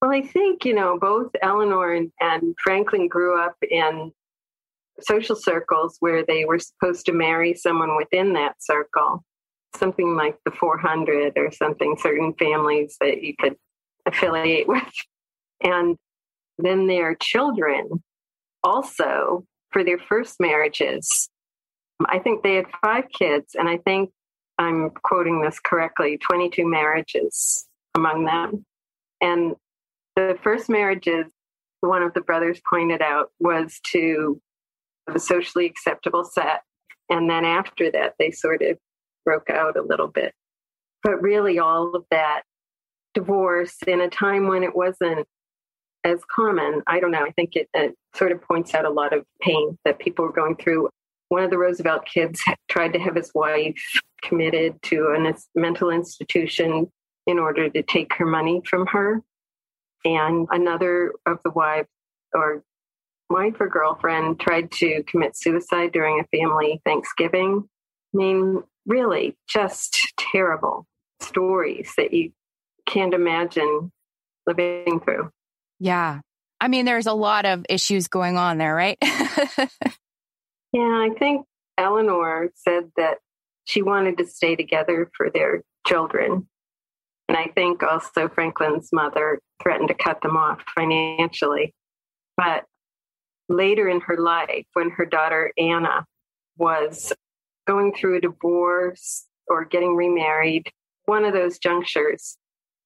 Well, 0.00 0.10
I 0.10 0.22
think, 0.22 0.64
you 0.64 0.74
know, 0.74 0.98
both 0.98 1.30
Eleanor 1.40 1.94
and, 1.94 2.12
and 2.20 2.54
Franklin 2.62 3.08
grew 3.08 3.40
up 3.40 3.56
in 3.62 4.12
social 5.00 5.36
circles 5.36 5.96
where 6.00 6.24
they 6.24 6.44
were 6.44 6.58
supposed 6.58 7.06
to 7.06 7.12
marry 7.12 7.54
someone 7.54 7.96
within 7.96 8.34
that 8.34 8.56
circle, 8.60 9.24
something 9.76 10.16
like 10.16 10.36
the 10.44 10.50
400 10.50 11.34
or 11.36 11.50
something, 11.52 11.96
certain 11.98 12.34
families 12.34 12.96
that 13.00 13.22
you 13.22 13.34
could 13.38 13.56
affiliate 14.04 14.68
with. 14.68 14.92
And 15.62 15.96
then 16.58 16.86
their 16.86 17.14
children 17.14 18.02
also, 18.64 19.44
for 19.70 19.84
their 19.84 19.98
first 19.98 20.36
marriages, 20.40 21.28
I 22.06 22.18
think 22.18 22.42
they 22.42 22.54
had 22.56 22.66
five 22.82 23.04
kids, 23.16 23.54
and 23.54 23.68
I 23.68 23.78
think 23.78 24.10
I'm 24.58 24.90
quoting 24.90 25.40
this 25.40 25.58
correctly 25.58 26.18
22 26.18 26.66
marriages 26.66 27.66
among 27.94 28.24
them. 28.24 28.64
And 29.20 29.54
the 30.16 30.36
first 30.42 30.68
marriages, 30.68 31.26
one 31.80 32.02
of 32.02 32.12
the 32.14 32.20
brothers 32.20 32.60
pointed 32.68 33.02
out, 33.02 33.30
was 33.40 33.80
to 33.92 34.40
a 35.08 35.18
socially 35.18 35.66
acceptable 35.66 36.24
set. 36.24 36.62
And 37.08 37.28
then 37.28 37.44
after 37.44 37.90
that, 37.92 38.14
they 38.18 38.30
sort 38.30 38.62
of 38.62 38.78
broke 39.24 39.50
out 39.50 39.76
a 39.76 39.82
little 39.82 40.08
bit. 40.08 40.34
But 41.02 41.20
really, 41.20 41.58
all 41.58 41.94
of 41.94 42.04
that 42.10 42.42
divorce 43.14 43.76
in 43.86 44.00
a 44.00 44.08
time 44.08 44.48
when 44.48 44.62
it 44.62 44.74
wasn't 44.74 45.26
as 46.04 46.20
common, 46.30 46.82
I 46.86 47.00
don't 47.00 47.10
know, 47.10 47.24
I 47.24 47.30
think 47.30 47.56
it, 47.56 47.68
it 47.74 47.94
sort 48.14 48.32
of 48.32 48.42
points 48.42 48.74
out 48.74 48.84
a 48.84 48.90
lot 48.90 49.12
of 49.12 49.24
pain 49.40 49.78
that 49.84 49.98
people 49.98 50.24
were 50.24 50.32
going 50.32 50.56
through. 50.56 50.88
One 51.28 51.44
of 51.44 51.50
the 51.50 51.58
Roosevelt 51.58 52.04
kids 52.04 52.42
tried 52.68 52.92
to 52.92 52.98
have 52.98 53.16
his 53.16 53.30
wife 53.34 53.82
committed 54.22 54.80
to 54.82 55.14
a 55.16 55.34
mental 55.58 55.90
institution 55.90 56.90
in 57.26 57.38
order 57.38 57.68
to 57.70 57.82
take 57.82 58.14
her 58.14 58.26
money 58.26 58.60
from 58.68 58.86
her. 58.88 59.22
And 60.04 60.48
another 60.50 61.12
of 61.26 61.38
the 61.44 61.50
wives 61.50 61.88
or 62.34 62.62
wife 63.30 63.60
or 63.60 63.68
girlfriend 63.68 64.40
tried 64.40 64.70
to 64.72 65.02
commit 65.04 65.36
suicide 65.36 65.92
during 65.92 66.20
a 66.20 66.36
family 66.36 66.80
Thanksgiving. 66.84 67.68
I 68.14 68.16
mean, 68.16 68.62
really 68.86 69.36
just 69.48 70.12
terrible 70.18 70.86
stories 71.20 71.92
that 71.96 72.12
you 72.12 72.32
can't 72.86 73.14
imagine 73.14 73.92
living 74.46 75.00
through. 75.00 75.30
Yeah. 75.82 76.20
I 76.60 76.68
mean, 76.68 76.84
there's 76.84 77.08
a 77.08 77.12
lot 77.12 77.44
of 77.44 77.66
issues 77.68 78.06
going 78.06 78.36
on 78.38 78.58
there, 78.58 78.72
right? 78.72 78.96
yeah, 79.02 79.66
I 80.80 81.10
think 81.18 81.44
Eleanor 81.76 82.52
said 82.54 82.92
that 82.96 83.18
she 83.64 83.82
wanted 83.82 84.16
to 84.18 84.24
stay 84.24 84.54
together 84.54 85.10
for 85.16 85.28
their 85.28 85.62
children. 85.84 86.46
And 87.28 87.36
I 87.36 87.46
think 87.56 87.82
also 87.82 88.28
Franklin's 88.28 88.90
mother 88.92 89.40
threatened 89.60 89.88
to 89.88 89.94
cut 89.94 90.22
them 90.22 90.36
off 90.36 90.62
financially. 90.72 91.74
But 92.36 92.64
later 93.48 93.88
in 93.88 94.00
her 94.02 94.16
life, 94.16 94.66
when 94.74 94.90
her 94.90 95.04
daughter 95.04 95.52
Anna 95.58 96.06
was 96.56 97.12
going 97.66 97.92
through 97.92 98.18
a 98.18 98.20
divorce 98.20 99.26
or 99.48 99.64
getting 99.64 99.96
remarried, 99.96 100.70
one 101.06 101.24
of 101.24 101.32
those 101.32 101.58
junctures, 101.58 102.36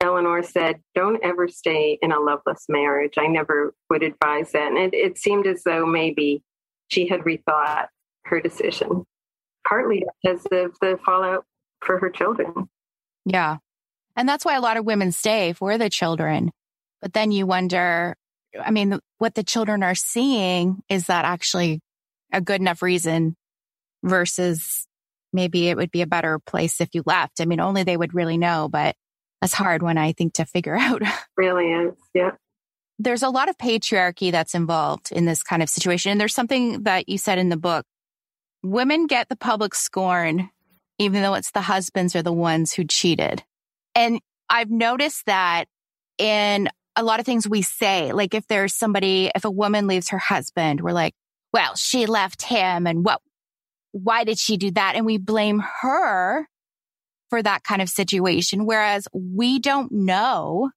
Eleanor 0.01 0.43
said, 0.43 0.81
Don't 0.95 1.23
ever 1.23 1.49
stay 1.49 1.99
in 2.01 2.13
a 2.13 2.21
loveless 2.21 2.65
marriage. 2.69 3.15
I 3.19 3.27
never 3.27 3.75
would 3.91 4.03
advise 4.03 4.53
that. 4.53 4.73
And 4.73 4.79
it, 4.79 4.95
it 4.95 5.19
seemed 5.19 5.47
as 5.47 5.63
though 5.65 5.87
maybe 5.87 6.43
she 6.89 7.09
had 7.09 7.21
rethought 7.21 7.87
her 8.25 8.41
decision, 8.41 9.05
partly 9.67 10.05
because 10.23 10.47
of 10.53 10.77
the 10.81 10.99
fallout 11.05 11.45
for 11.81 11.99
her 11.99 12.11
children. 12.11 12.69
Yeah. 13.25 13.59
And 14.17 14.29
that's 14.29 14.45
why 14.45 14.57
a 14.57 14.61
lot 14.61 14.77
of 14.77 14.85
women 14.85 15.13
stay 15.13 15.53
for 15.53 15.79
the 15.79 15.91
children. 15.91 16.51
But 17.03 17.13
then 17.13 17.31
you 17.31 17.47
wonder, 17.47 18.17
I 18.59 18.71
mean, 18.71 18.99
what 19.19 19.35
the 19.35 19.45
children 19.45 19.83
are 19.83 19.95
seeing 19.95 20.83
is 20.89 21.07
that 21.07 21.25
actually 21.25 21.81
a 22.33 22.41
good 22.41 22.61
enough 22.61 22.83
reason 22.83 23.37
versus 24.03 24.87
maybe 25.33 25.69
it 25.69 25.77
would 25.77 25.91
be 25.91 26.03
a 26.03 26.07
better 26.07 26.39
place 26.39 26.81
if 26.81 26.89
you 26.93 27.03
left. 27.05 27.41
I 27.41 27.45
mean, 27.45 27.61
only 27.61 27.83
they 27.83 27.97
would 27.97 28.15
really 28.15 28.39
know, 28.39 28.69
but 28.71 28.97
that's 29.47 29.55
hard 29.55 29.81
when 29.81 29.97
I 29.97 30.11
think 30.11 30.35
to 30.35 30.45
figure 30.45 30.77
out. 30.81 31.03
Really 31.37 31.71
is. 31.71 31.95
Yeah. 32.13 32.33
There's 32.99 33.23
a 33.23 33.29
lot 33.29 33.49
of 33.49 33.57
patriarchy 33.57 34.33
that's 34.33 34.57
involved 34.57 35.13
in 35.13 35.25
this 35.25 35.45
kind 35.45 35.63
of 35.63 35.69
situation. 35.69 36.11
And 36.11 36.21
there's 36.21 36.35
something 36.35 36.83
that 36.83 37.09
you 37.09 37.17
said 37.17 37.39
in 37.39 37.49
the 37.49 37.57
book. 37.57 37.85
Women 38.65 39.07
get 39.07 39.29
the 39.29 39.37
public 39.37 39.75
scorn, 39.77 40.51
even 40.99 41.23
though 41.23 41.35
it's 41.35 41.53
the 41.53 41.61
husbands 41.61 42.17
are 42.17 42.23
the 42.23 42.33
ones 42.33 42.73
who 42.73 42.85
cheated. 42.85 43.45
And 43.95 44.19
I've 44.49 44.71
noticed 44.71 45.27
that 45.27 45.67
in 46.19 46.69
a 46.97 47.05
lot 47.05 47.21
of 47.21 47.27
things 47.27 47.49
we 47.49 47.63
say, 47.63 48.13
like 48.13 48.35
if 48.35 48.49
there's 48.49 48.75
somebody, 48.75 49.31
if 49.33 49.45
a 49.45 49.51
woman 49.51 49.87
leaves 49.87 50.09
her 50.09 50.19
husband, 50.19 50.81
we're 50.81 50.93
like, 50.93 51.15
well, 51.53 51.77
she 51.77 52.07
left 52.07 52.43
him 52.43 52.89
and 52.89 53.05
what, 53.05 53.21
why 53.93 54.25
did 54.25 54.39
she 54.39 54.57
do 54.57 54.73
that? 54.73 54.97
And 54.97 55.07
we 55.07 55.19
blame 55.19 55.63
her 55.83 56.49
for 57.31 57.43
that 57.43 57.65
kind 57.65 57.83
of 57.83 57.89
situation. 57.89 58.67
Whereas 58.67 59.09
we 59.13 59.59
don't 59.59 59.93
know 59.93 60.71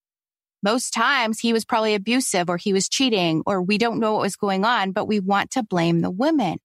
most 0.62 0.92
times 0.92 1.40
he 1.40 1.54
was 1.54 1.66
probably 1.66 1.96
abusive 1.96 2.50
or 2.50 2.58
he 2.58 2.74
was 2.74 2.90
cheating 2.90 3.44
or 3.46 3.62
we 3.62 3.78
don't 3.78 4.00
know 4.00 4.14
what 4.14 4.22
was 4.22 4.36
going 4.36 4.66
on, 4.66 4.92
but 4.92 5.06
we 5.06 5.20
want 5.20 5.52
to 5.52 5.64
blame 5.64 6.02
the 6.02 6.12
women. 6.12 6.60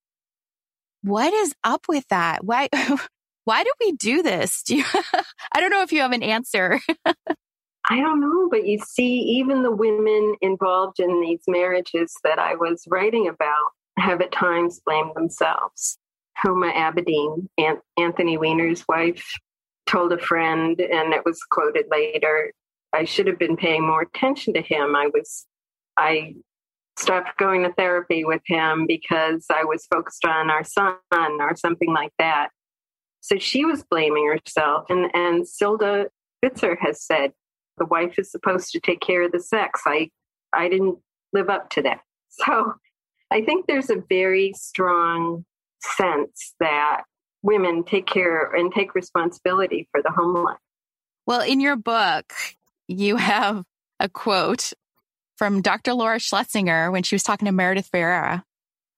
What 1.02 1.32
is 1.32 1.54
up 1.62 1.82
with 1.88 2.06
that? 2.08 2.44
Why, 2.44 2.68
why 3.44 3.62
do 3.62 3.70
we 3.80 3.92
do 3.92 4.22
this? 4.22 4.62
Do 4.62 4.76
you, 4.76 4.84
I 5.52 5.60
don't 5.60 5.70
know 5.70 5.82
if 5.82 5.92
you 5.92 6.00
have 6.00 6.12
an 6.12 6.22
answer. 6.22 6.80
I 7.90 8.00
don't 8.00 8.20
know, 8.20 8.48
but 8.50 8.66
you 8.66 8.78
see, 8.78 9.18
even 9.38 9.62
the 9.62 9.70
women 9.70 10.36
involved 10.40 11.00
in 11.00 11.20
these 11.20 11.42
marriages 11.46 12.14
that 12.24 12.38
I 12.38 12.54
was 12.54 12.82
writing 12.88 13.28
about 13.28 13.72
have 13.98 14.22
at 14.22 14.32
times 14.32 14.80
blamed 14.84 15.12
themselves. 15.14 15.98
Huma 16.42 16.72
Abedin, 16.72 17.46
Anthony 17.96 18.38
Weiner's 18.38 18.84
wife, 18.88 19.38
told 19.86 20.12
a 20.12 20.18
friend, 20.18 20.80
and 20.80 21.12
it 21.12 21.24
was 21.24 21.40
quoted 21.50 21.86
later, 21.90 22.52
I 22.92 23.04
should 23.04 23.26
have 23.26 23.38
been 23.38 23.56
paying 23.56 23.86
more 23.86 24.02
attention 24.02 24.54
to 24.54 24.62
him. 24.62 24.94
I 24.94 25.08
was, 25.12 25.46
I 25.96 26.34
stopped 26.96 27.36
going 27.38 27.64
to 27.64 27.72
therapy 27.72 28.24
with 28.24 28.42
him 28.46 28.86
because 28.86 29.46
I 29.50 29.64
was 29.64 29.86
focused 29.86 30.24
on 30.24 30.50
our 30.50 30.64
son 30.64 30.96
or 31.12 31.56
something 31.56 31.92
like 31.92 32.12
that. 32.18 32.50
So 33.20 33.38
she 33.38 33.64
was 33.64 33.82
blaming 33.82 34.26
herself. 34.28 34.86
And, 34.90 35.10
and 35.14 35.44
Silda 35.44 36.06
Spitzer 36.38 36.76
has 36.80 37.02
said, 37.02 37.32
the 37.78 37.86
wife 37.86 38.18
is 38.18 38.30
supposed 38.30 38.70
to 38.70 38.80
take 38.80 39.00
care 39.00 39.22
of 39.22 39.32
the 39.32 39.40
sex. 39.40 39.82
I, 39.86 40.10
I 40.52 40.68
didn't 40.68 40.98
live 41.32 41.50
up 41.50 41.70
to 41.70 41.82
that. 41.82 42.00
So 42.44 42.74
I 43.30 43.42
think 43.42 43.66
there's 43.66 43.90
a 43.90 44.02
very 44.08 44.54
strong 44.56 45.44
sense 45.80 46.52
that 46.58 47.04
women 47.44 47.84
take 47.84 48.06
care 48.06 48.50
and 48.52 48.72
take 48.72 48.94
responsibility 48.94 49.86
for 49.92 50.02
the 50.02 50.10
home 50.10 50.34
life. 50.42 50.56
Well, 51.26 51.42
in 51.42 51.60
your 51.60 51.76
book, 51.76 52.32
you 52.88 53.16
have 53.16 53.64
a 54.00 54.08
quote 54.08 54.72
from 55.36 55.60
Dr. 55.62 55.94
Laura 55.94 56.18
Schlesinger 56.18 56.90
when 56.90 57.02
she 57.02 57.14
was 57.14 57.22
talking 57.22 57.46
to 57.46 57.52
Meredith 57.52 57.90
Vieira 57.92 58.42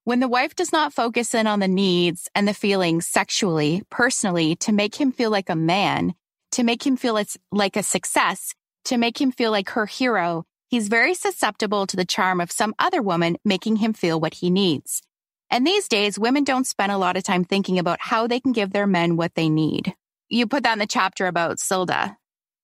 When 0.04 0.20
the 0.20 0.28
wife 0.28 0.54
does 0.54 0.72
not 0.72 0.92
focus 0.92 1.34
in 1.34 1.46
on 1.46 1.60
the 1.60 1.68
needs 1.68 2.28
and 2.34 2.46
the 2.46 2.54
feelings 2.54 3.06
sexually, 3.06 3.82
personally, 3.90 4.54
to 4.56 4.72
make 4.72 4.94
him 4.94 5.12
feel 5.12 5.30
like 5.30 5.50
a 5.50 5.56
man, 5.56 6.14
to 6.52 6.62
make 6.62 6.86
him 6.86 6.96
feel 6.96 7.20
like 7.50 7.76
a 7.76 7.82
success, 7.82 8.54
to 8.84 8.96
make 8.96 9.20
him 9.20 9.32
feel 9.32 9.50
like 9.50 9.70
her 9.70 9.86
hero, 9.86 10.44
he's 10.68 10.88
very 10.88 11.14
susceptible 11.14 11.86
to 11.86 11.96
the 11.96 12.04
charm 12.04 12.40
of 12.40 12.52
some 12.52 12.74
other 12.78 13.02
woman 13.02 13.36
making 13.44 13.76
him 13.76 13.92
feel 13.92 14.20
what 14.20 14.34
he 14.34 14.50
needs. 14.50 15.02
And 15.50 15.66
these 15.66 15.88
days, 15.88 16.18
women 16.18 16.44
don't 16.44 16.66
spend 16.66 16.92
a 16.92 16.98
lot 16.98 17.16
of 17.16 17.22
time 17.22 17.44
thinking 17.44 17.78
about 17.78 17.98
how 18.00 18.26
they 18.26 18.40
can 18.40 18.52
give 18.52 18.72
their 18.72 18.86
men 18.86 19.16
what 19.16 19.34
they 19.34 19.48
need. 19.48 19.94
You 20.28 20.46
put 20.46 20.64
that 20.64 20.72
in 20.72 20.78
the 20.78 20.86
chapter 20.86 21.26
about 21.26 21.58
Silda. 21.58 22.16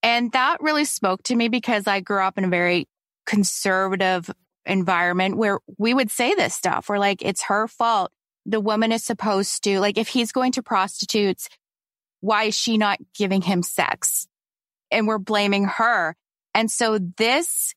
And 0.03 0.33
that 0.33 0.61
really 0.61 0.85
spoke 0.85 1.23
to 1.25 1.37
me 1.37 1.49
because 1.49 1.87
I 1.87 2.01
grew 2.01 2.21
up 2.23 2.39
in 2.39 2.45
a 2.45 2.49
very 2.49 2.89
conservative 3.25 4.29
environment 4.67 5.37
where 5.37 5.61
we 5.79 5.95
would 5.95 6.11
say 6.11 6.35
this 6.35 6.55
stuff. 6.55 6.89
We're 6.89 6.99
like, 6.99 7.23
it's 7.23 7.45
her 7.45 7.69
fault. 7.69 8.11
The 8.47 8.61
woman 8.61 8.91
is 8.91 9.05
supposed 9.05 9.63
to, 9.65 9.79
like, 9.79 9.99
if 9.99 10.09
he's 10.09 10.33
going 10.33 10.53
to 10.53 10.63
prostitutes, 10.63 11.49
why 12.21 12.45
is 12.45 12.57
she 12.57 12.79
not 12.79 12.99
giving 13.15 13.43
him 13.43 13.63
sex? 13.63 14.27
And 14.91 15.07
we're 15.07 15.19
blaming 15.19 15.65
her. 15.65 16.17
And 16.55 16.71
so 16.71 16.99
this, 16.99 17.75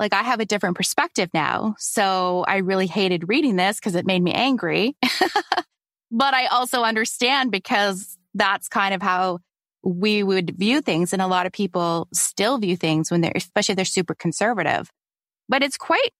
like, 0.00 0.12
I 0.12 0.22
have 0.22 0.40
a 0.40 0.44
different 0.44 0.76
perspective 0.76 1.30
now. 1.32 1.76
So 1.78 2.44
I 2.48 2.56
really 2.58 2.88
hated 2.88 3.28
reading 3.28 3.54
this 3.54 3.78
because 3.78 3.94
it 3.94 4.06
made 4.06 4.22
me 4.22 4.32
angry. 4.32 4.96
but 6.10 6.34
I 6.34 6.46
also 6.46 6.82
understand 6.82 7.52
because 7.52 8.16
that's 8.34 8.66
kind 8.66 8.94
of 8.94 9.02
how 9.02 9.38
we 9.84 10.24
would 10.24 10.56
view 10.58 10.80
things. 10.80 11.12
And 11.12 11.22
a 11.22 11.28
lot 11.28 11.46
of 11.46 11.52
people 11.52 12.08
still 12.12 12.58
view 12.58 12.76
things 12.76 13.10
when 13.12 13.20
they're, 13.20 13.32
especially 13.36 13.74
if 13.74 13.76
they're 13.76 13.84
super 13.84 14.14
conservative 14.14 14.90
but 15.50 15.62
it's 15.62 15.76
quite, 15.76 16.12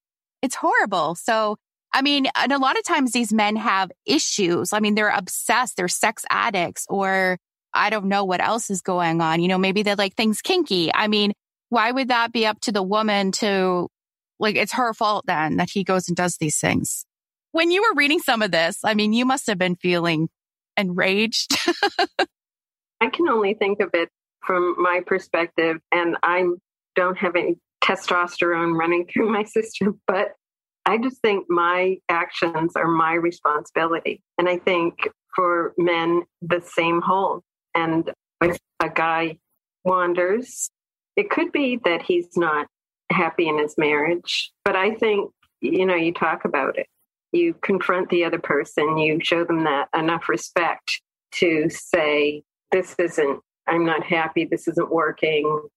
it's 0.43 0.55
horrible. 0.55 1.15
So, 1.15 1.55
I 1.93 2.03
mean, 2.03 2.27
and 2.35 2.51
a 2.51 2.59
lot 2.59 2.77
of 2.77 2.83
times 2.83 3.13
these 3.13 3.33
men 3.33 3.55
have 3.55 3.91
issues. 4.05 4.73
I 4.73 4.79
mean, 4.79 4.93
they're 4.93 5.09
obsessed, 5.09 5.77
they're 5.77 5.87
sex 5.87 6.23
addicts, 6.29 6.85
or 6.89 7.37
I 7.73 7.89
don't 7.89 8.05
know 8.05 8.25
what 8.25 8.41
else 8.41 8.69
is 8.69 8.81
going 8.81 9.21
on. 9.21 9.41
You 9.41 9.47
know, 9.47 9.57
maybe 9.57 9.81
they 9.81 9.95
like 9.95 10.15
things 10.15 10.41
kinky. 10.41 10.93
I 10.93 11.07
mean, 11.07 11.31
why 11.71 11.89
would 11.89 12.09
that 12.09 12.33
be 12.33 12.45
up 12.45 12.59
to 12.59 12.71
the 12.73 12.83
woman 12.83 13.31
to, 13.31 13.87
like, 14.39 14.57
it's 14.57 14.73
her 14.73 14.93
fault 14.93 15.23
then 15.25 15.55
that 15.55 15.69
he 15.69 15.85
goes 15.85 16.09
and 16.09 16.17
does 16.17 16.35
these 16.35 16.59
things? 16.59 17.05
When 17.53 17.71
you 17.71 17.81
were 17.81 17.95
reading 17.95 18.19
some 18.19 18.41
of 18.41 18.51
this, 18.51 18.79
I 18.83 18.93
mean, 18.93 19.13
you 19.13 19.25
must 19.25 19.47
have 19.47 19.57
been 19.57 19.77
feeling 19.77 20.27
enraged. 20.75 21.57
I 22.99 23.07
can 23.09 23.29
only 23.29 23.53
think 23.53 23.79
of 23.79 23.91
it 23.93 24.09
from 24.45 24.75
my 24.77 24.99
perspective, 25.05 25.77
and 25.93 26.17
I 26.21 26.43
don't 26.97 27.17
have 27.17 27.37
any 27.37 27.55
testosterone 27.81 28.77
running 28.77 29.07
through 29.07 29.31
my 29.31 29.43
system, 29.45 30.01
but 30.07 30.33
I 30.85 30.97
just 30.97 31.21
think 31.21 31.45
my 31.47 31.99
actions 32.09 32.73
are 32.75 32.87
my 32.87 33.13
responsibility. 33.13 34.21
And 34.37 34.49
I 34.49 34.57
think 34.57 35.07
for 35.33 35.73
men, 35.77 36.23
the 36.41 36.59
same 36.59 37.01
holds. 37.01 37.45
And 37.73 38.11
if 38.43 38.57
a 38.81 38.89
guy 38.89 39.37
wanders, 39.85 40.69
it 41.15 41.29
could 41.29 41.51
be 41.51 41.79
that 41.85 42.01
he's 42.01 42.37
not 42.37 42.67
happy 43.11 43.47
in 43.47 43.57
his 43.57 43.75
marriage. 43.77 44.51
But 44.63 44.75
I 44.75 44.95
think, 44.95 45.31
you 45.59 45.85
know, 45.85 45.95
you 45.95 46.13
talk 46.13 46.45
about 46.45 46.77
it, 46.77 46.87
you 47.31 47.53
confront 47.61 48.09
the 48.09 48.23
other 48.23 48.39
person, 48.39 48.97
you 48.97 49.19
show 49.21 49.43
them 49.43 49.63
that 49.65 49.89
enough 49.97 50.29
respect 50.29 51.01
to 51.33 51.69
say, 51.69 52.43
this 52.71 52.95
isn't, 52.97 53.41
I'm 53.67 53.85
not 53.85 54.03
happy, 54.03 54.45
this 54.45 54.67
isn't 54.67 54.91
working, 54.91 55.67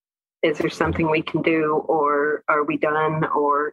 is 0.43 0.59
there 0.59 0.71
something 0.71 1.11
we 1.11 1.23
can 1.23 1.43
do 1.43 1.83
or 1.89 2.45
are 2.49 2.65
we 2.65 2.77
done? 2.77 3.25
Or 3.35 3.73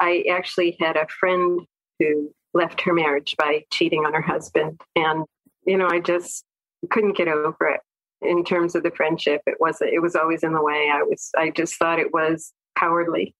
i 0.00 0.24
actually 0.30 0.76
had 0.80 0.96
a 0.96 1.06
friend 1.08 1.60
who 1.98 2.32
left 2.52 2.80
her 2.82 2.92
marriage 2.92 3.34
by 3.36 3.64
cheating 3.72 4.04
on 4.04 4.12
her 4.12 4.22
husband 4.22 4.80
and 4.96 5.24
you 5.66 5.76
know 5.76 5.88
i 5.88 6.00
just 6.00 6.44
couldn't 6.90 7.16
get 7.16 7.28
over 7.28 7.68
it 7.68 7.80
in 8.24 8.44
terms 8.44 8.74
of 8.74 8.82
the 8.82 8.90
friendship 8.90 9.42
it 9.46 9.56
was 9.60 9.78
it 9.80 10.02
was 10.02 10.16
always 10.16 10.42
in 10.42 10.52
the 10.52 10.62
way. 10.62 10.90
I 10.92 11.02
was 11.02 11.30
i 11.36 11.50
just 11.50 11.76
thought 11.76 11.98
it 11.98 12.12
was 12.12 12.52
cowardly. 12.78 13.34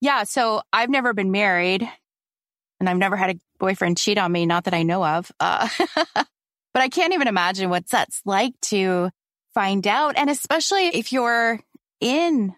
Yeah 0.00 0.24
so 0.24 0.62
i've 0.72 0.90
never 0.90 1.12
been 1.12 1.30
married 1.30 1.88
and 2.78 2.88
i've 2.88 2.96
never 2.96 3.16
had 3.16 3.30
a 3.30 3.40
boyfriend 3.58 3.98
cheat 3.98 4.18
on 4.18 4.32
me 4.32 4.46
not 4.46 4.64
that 4.64 4.74
i 4.74 4.82
know 4.82 5.04
of 5.04 5.30
uh, 5.40 5.68
but 6.14 6.26
i 6.76 6.88
can't 6.88 7.12
even 7.12 7.28
imagine 7.28 7.68
what 7.70 7.86
that's 7.88 8.22
like 8.24 8.54
to 8.62 9.10
find 9.54 9.86
out 9.86 10.16
and 10.16 10.30
especially 10.30 10.86
if 10.86 11.12
you're 11.12 11.60
in 12.00 12.54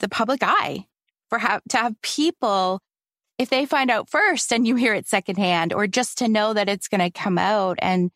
the 0.00 0.08
public 0.08 0.40
eye 0.42 0.86
for 1.28 1.38
have 1.38 1.62
to 1.68 1.76
have 1.76 2.00
people 2.02 2.80
if 3.38 3.50
they 3.50 3.66
find 3.66 3.90
out 3.90 4.10
first 4.10 4.52
and 4.52 4.66
you 4.66 4.74
hear 4.74 4.94
it 4.94 5.06
secondhand 5.06 5.72
or 5.72 5.86
just 5.86 6.18
to 6.18 6.28
know 6.28 6.54
that 6.54 6.68
it's 6.68 6.88
going 6.88 7.00
to 7.00 7.10
come 7.10 7.38
out 7.38 7.78
and 7.80 8.10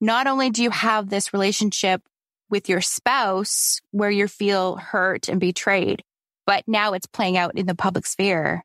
not 0.00 0.26
only 0.26 0.50
do 0.50 0.62
you 0.62 0.70
have 0.70 1.08
this 1.08 1.32
relationship 1.32 2.02
with 2.50 2.68
your 2.68 2.80
spouse 2.80 3.80
where 3.90 4.10
you 4.10 4.28
feel 4.28 4.76
hurt 4.76 5.28
and 5.28 5.40
betrayed 5.40 6.02
but 6.46 6.64
now 6.66 6.92
it's 6.92 7.06
playing 7.06 7.36
out 7.36 7.56
in 7.56 7.66
the 7.66 7.74
public 7.74 8.06
sphere 8.06 8.64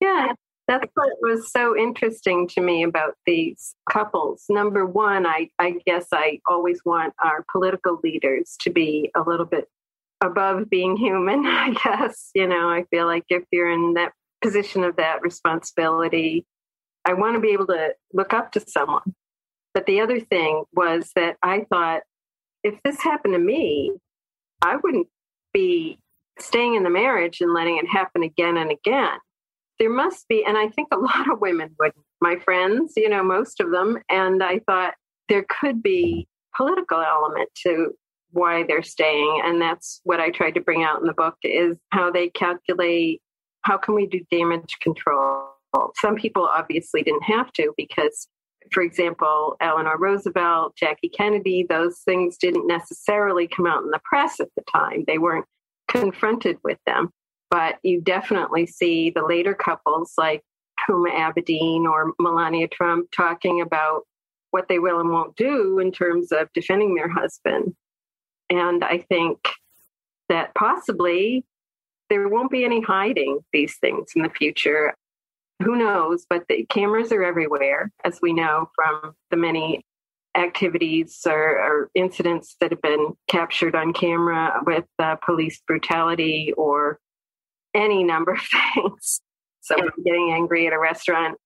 yeah 0.00 0.32
that's 0.66 0.90
what 0.94 1.12
was 1.22 1.50
so 1.50 1.74
interesting 1.74 2.46
to 2.46 2.60
me 2.60 2.82
about 2.82 3.14
these 3.26 3.74
couples 3.90 4.44
number 4.48 4.84
one 4.84 5.26
i 5.26 5.48
i 5.58 5.74
guess 5.86 6.06
i 6.12 6.40
always 6.46 6.80
want 6.84 7.14
our 7.22 7.44
political 7.50 7.98
leaders 8.02 8.56
to 8.60 8.70
be 8.70 9.10
a 9.16 9.20
little 9.20 9.46
bit 9.46 9.68
above 10.20 10.68
being 10.68 10.96
human, 10.96 11.46
I 11.46 11.70
guess. 11.70 12.30
You 12.34 12.46
know, 12.46 12.68
I 12.68 12.84
feel 12.90 13.06
like 13.06 13.24
if 13.28 13.44
you're 13.50 13.70
in 13.70 13.94
that 13.94 14.12
position 14.42 14.84
of 14.84 14.96
that 14.96 15.22
responsibility, 15.22 16.46
I 17.04 17.14
want 17.14 17.34
to 17.34 17.40
be 17.40 17.52
able 17.52 17.66
to 17.68 17.94
look 18.12 18.32
up 18.32 18.52
to 18.52 18.60
someone. 18.60 19.14
But 19.74 19.86
the 19.86 20.00
other 20.00 20.20
thing 20.20 20.64
was 20.72 21.10
that 21.14 21.36
I 21.42 21.66
thought 21.70 22.02
if 22.62 22.74
this 22.84 23.00
happened 23.02 23.34
to 23.34 23.38
me, 23.38 23.92
I 24.62 24.76
wouldn't 24.76 25.08
be 25.52 25.98
staying 26.38 26.74
in 26.74 26.82
the 26.82 26.90
marriage 26.90 27.40
and 27.40 27.52
letting 27.52 27.78
it 27.78 27.88
happen 27.88 28.22
again 28.22 28.56
and 28.56 28.70
again. 28.70 29.18
There 29.78 29.90
must 29.90 30.26
be, 30.28 30.44
and 30.44 30.56
I 30.56 30.68
think 30.68 30.88
a 30.92 30.96
lot 30.98 31.30
of 31.30 31.40
women 31.40 31.74
would, 31.78 31.92
my 32.20 32.36
friends, 32.36 32.94
you 32.96 33.08
know, 33.08 33.22
most 33.22 33.60
of 33.60 33.70
them. 33.70 33.98
And 34.08 34.42
I 34.42 34.60
thought 34.60 34.94
there 35.28 35.46
could 35.48 35.82
be 35.82 36.26
political 36.56 37.00
element 37.00 37.48
to 37.62 37.94
why 38.30 38.64
they're 38.64 38.82
staying 38.82 39.40
and 39.44 39.60
that's 39.60 40.00
what 40.04 40.20
i 40.20 40.30
tried 40.30 40.50
to 40.50 40.60
bring 40.60 40.82
out 40.82 41.00
in 41.00 41.06
the 41.06 41.14
book 41.14 41.36
is 41.42 41.78
how 41.90 42.10
they 42.10 42.28
calculate 42.28 43.22
how 43.62 43.78
can 43.78 43.94
we 43.94 44.06
do 44.06 44.20
damage 44.30 44.76
control 44.80 45.48
some 45.96 46.14
people 46.14 46.44
obviously 46.44 47.02
didn't 47.02 47.22
have 47.22 47.50
to 47.52 47.72
because 47.76 48.28
for 48.72 48.82
example 48.82 49.56
eleanor 49.60 49.96
roosevelt 49.98 50.74
jackie 50.76 51.08
kennedy 51.08 51.64
those 51.68 51.98
things 52.00 52.36
didn't 52.36 52.66
necessarily 52.66 53.48
come 53.48 53.66
out 53.66 53.82
in 53.82 53.90
the 53.90 54.00
press 54.04 54.40
at 54.40 54.48
the 54.56 54.62
time. 54.70 55.04
They 55.06 55.18
weren't 55.18 55.46
confronted 55.88 56.58
with 56.62 56.78
them. 56.86 57.10
But 57.50 57.78
you 57.82 58.02
definitely 58.02 58.66
see 58.66 59.10
the 59.10 59.24
later 59.24 59.54
couples 59.54 60.12
like 60.18 60.42
huma 60.88 61.10
abedin 61.10 61.84
or 61.84 62.12
melania 62.20 62.68
trump 62.68 63.08
talking 63.10 63.60
about 63.60 64.02
what 64.50 64.68
they 64.68 64.78
will 64.78 65.00
and 65.00 65.10
won't 65.10 65.36
do 65.36 65.78
in 65.78 65.92
terms 65.92 66.32
of 66.32 66.48
defending 66.54 66.94
their 66.94 67.08
husband. 67.08 67.74
And 68.50 68.82
I 68.82 68.98
think 69.08 69.38
that 70.28 70.54
possibly 70.54 71.44
there 72.08 72.28
won't 72.28 72.50
be 72.50 72.64
any 72.64 72.80
hiding 72.80 73.40
these 73.52 73.76
things 73.78 74.12
in 74.16 74.22
the 74.22 74.30
future. 74.30 74.94
Who 75.62 75.76
knows? 75.76 76.26
But 76.28 76.44
the 76.48 76.64
cameras 76.66 77.12
are 77.12 77.22
everywhere, 77.22 77.90
as 78.04 78.20
we 78.22 78.32
know 78.32 78.70
from 78.74 79.14
the 79.30 79.36
many 79.36 79.84
activities 80.36 81.20
or, 81.26 81.58
or 81.58 81.90
incidents 81.94 82.56
that 82.60 82.70
have 82.70 82.82
been 82.82 83.14
captured 83.26 83.74
on 83.74 83.92
camera 83.92 84.60
with 84.64 84.84
uh, 84.98 85.16
police 85.16 85.60
brutality 85.66 86.52
or 86.56 86.98
any 87.74 88.04
number 88.04 88.32
of 88.32 88.40
things. 88.74 89.20
Someone 89.60 89.90
getting 90.04 90.32
angry 90.32 90.66
at 90.66 90.72
a 90.72 90.78
restaurant. 90.78 91.38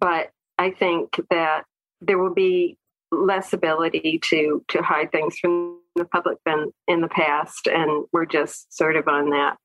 But 0.00 0.30
I 0.58 0.70
think 0.70 1.20
that 1.30 1.64
there 2.00 2.18
will 2.18 2.34
be 2.34 2.76
less 3.10 3.52
ability 3.52 4.20
to 4.24 4.64
to 4.68 4.82
hide 4.82 5.12
things 5.12 5.38
from 5.38 5.80
the 5.94 6.04
public 6.04 6.38
than 6.44 6.72
in 6.88 7.00
the 7.00 7.08
past, 7.08 7.66
and 7.66 8.06
we're 8.12 8.26
just 8.26 8.76
sort 8.76 8.96
of 8.96 9.06
on 9.08 9.30
that 9.30 9.56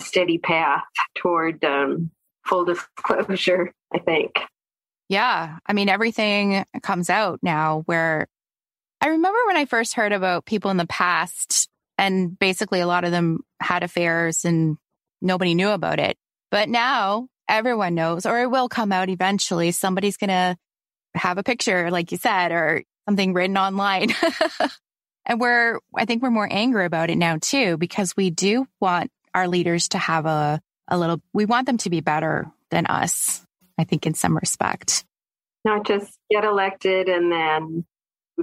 steady 0.00 0.38
path 0.38 0.84
toward 1.14 1.62
um, 1.64 2.10
full 2.48 2.64
disclosure. 2.64 3.72
I 3.92 3.98
think. 3.98 4.32
Yeah, 5.08 5.58
I 5.66 5.72
mean 5.72 5.88
everything 5.88 6.64
comes 6.82 7.10
out 7.10 7.40
now. 7.42 7.82
Where 7.86 8.26
I 9.00 9.08
remember 9.08 9.38
when 9.46 9.56
I 9.56 9.64
first 9.64 9.94
heard 9.94 10.12
about 10.12 10.46
people 10.46 10.70
in 10.70 10.76
the 10.76 10.86
past, 10.86 11.68
and 11.96 12.38
basically 12.38 12.80
a 12.80 12.86
lot 12.86 13.04
of 13.04 13.10
them 13.10 13.40
had 13.60 13.82
affairs, 13.82 14.44
and 14.44 14.76
nobody 15.22 15.54
knew 15.54 15.70
about 15.70 16.00
it. 16.00 16.16
But 16.50 16.68
now 16.68 17.28
everyone 17.48 17.94
knows, 17.94 18.26
or 18.26 18.40
it 18.40 18.50
will 18.50 18.68
come 18.68 18.92
out 18.92 19.08
eventually. 19.08 19.70
Somebody's 19.70 20.16
gonna 20.16 20.56
have 21.14 21.38
a 21.38 21.42
picture, 21.42 21.90
like 21.90 22.12
you 22.12 22.18
said, 22.18 22.52
or 22.52 22.82
something 23.08 23.32
written 23.32 23.56
online. 23.56 24.12
and 25.26 25.40
we're, 25.40 25.80
I 25.96 26.04
think 26.04 26.22
we're 26.22 26.30
more 26.30 26.48
angry 26.50 26.84
about 26.84 27.10
it 27.10 27.16
now 27.16 27.38
too, 27.40 27.76
because 27.76 28.16
we 28.16 28.30
do 28.30 28.66
want 28.80 29.10
our 29.34 29.48
leaders 29.48 29.88
to 29.88 29.98
have 29.98 30.26
a, 30.26 30.60
a 30.88 30.98
little, 30.98 31.20
we 31.32 31.44
want 31.44 31.66
them 31.66 31.78
to 31.78 31.90
be 31.90 32.00
better 32.00 32.50
than 32.70 32.86
us, 32.86 33.44
I 33.78 33.84
think 33.84 34.06
in 34.06 34.14
some 34.14 34.36
respect. 34.36 35.04
not 35.64 35.86
just 35.86 36.18
get 36.30 36.44
elected 36.44 37.08
and 37.08 37.30
then 37.30 37.84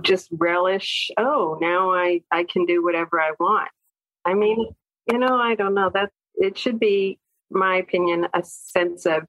just 0.01 0.29
relish, 0.31 1.09
oh, 1.17 1.57
now 1.61 1.91
I, 1.91 2.21
I 2.31 2.43
can 2.43 2.65
do 2.65 2.83
whatever 2.83 3.19
I 3.19 3.31
want. 3.39 3.69
I 4.23 4.33
mean, 4.33 4.73
you 5.11 5.17
know, 5.17 5.35
I 5.35 5.55
don't 5.55 5.73
know. 5.73 5.89
That 5.93 6.11
it 6.35 6.57
should 6.57 6.79
be, 6.79 7.19
my 7.49 7.77
opinion, 7.77 8.27
a 8.33 8.43
sense 8.43 9.05
of 9.05 9.23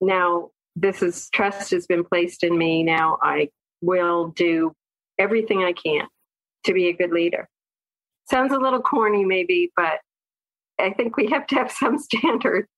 now 0.00 0.50
this 0.76 1.02
is 1.02 1.28
trust 1.30 1.70
has 1.70 1.86
been 1.86 2.04
placed 2.04 2.44
in 2.44 2.56
me. 2.56 2.82
Now 2.82 3.18
I 3.22 3.48
will 3.80 4.28
do 4.28 4.72
everything 5.18 5.64
I 5.64 5.72
can 5.72 6.06
to 6.64 6.74
be 6.74 6.88
a 6.88 6.92
good 6.92 7.10
leader. 7.10 7.48
Sounds 8.28 8.52
a 8.52 8.58
little 8.58 8.82
corny, 8.82 9.24
maybe, 9.24 9.72
but 9.74 10.00
I 10.80 10.92
think 10.92 11.16
we 11.16 11.28
have 11.28 11.46
to 11.48 11.54
have 11.56 11.70
some 11.70 11.98
standards. 11.98 12.68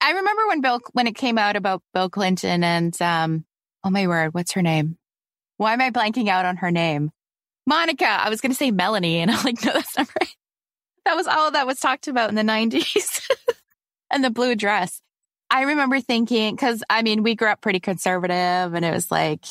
I 0.00 0.10
remember 0.10 0.46
when 0.48 0.60
Bill, 0.60 0.80
when 0.92 1.06
it 1.06 1.14
came 1.14 1.38
out 1.38 1.56
about 1.56 1.82
Bill 1.94 2.10
Clinton 2.10 2.62
and, 2.62 3.00
um, 3.00 3.44
oh 3.82 3.90
my 3.90 4.06
word, 4.06 4.34
what's 4.34 4.52
her 4.52 4.62
name? 4.62 4.98
Why 5.56 5.72
am 5.72 5.80
I 5.80 5.90
blanking 5.90 6.28
out 6.28 6.44
on 6.44 6.58
her 6.58 6.70
name? 6.70 7.10
Monica. 7.66 8.06
I 8.06 8.28
was 8.28 8.40
going 8.40 8.52
to 8.52 8.56
say 8.56 8.70
Melanie, 8.70 9.20
and 9.20 9.30
I'm 9.30 9.42
like, 9.44 9.64
no, 9.64 9.72
that's 9.72 9.96
not 9.96 10.08
right. 10.20 10.36
That 11.04 11.16
was 11.16 11.26
all 11.26 11.50
that 11.52 11.66
was 11.66 11.78
talked 11.78 12.08
about 12.08 12.28
in 12.28 12.34
the 12.34 12.42
90s 12.52 13.26
and 14.10 14.24
the 14.24 14.30
blue 14.30 14.54
dress. 14.54 15.00
I 15.50 15.62
remember 15.62 16.00
thinking, 16.00 16.54
because 16.54 16.82
I 16.90 17.02
mean, 17.02 17.22
we 17.22 17.34
grew 17.34 17.48
up 17.48 17.60
pretty 17.60 17.80
conservative, 17.80 18.74
and 18.74 18.84
it 18.84 18.92
was 18.92 19.10
like, 19.10 19.44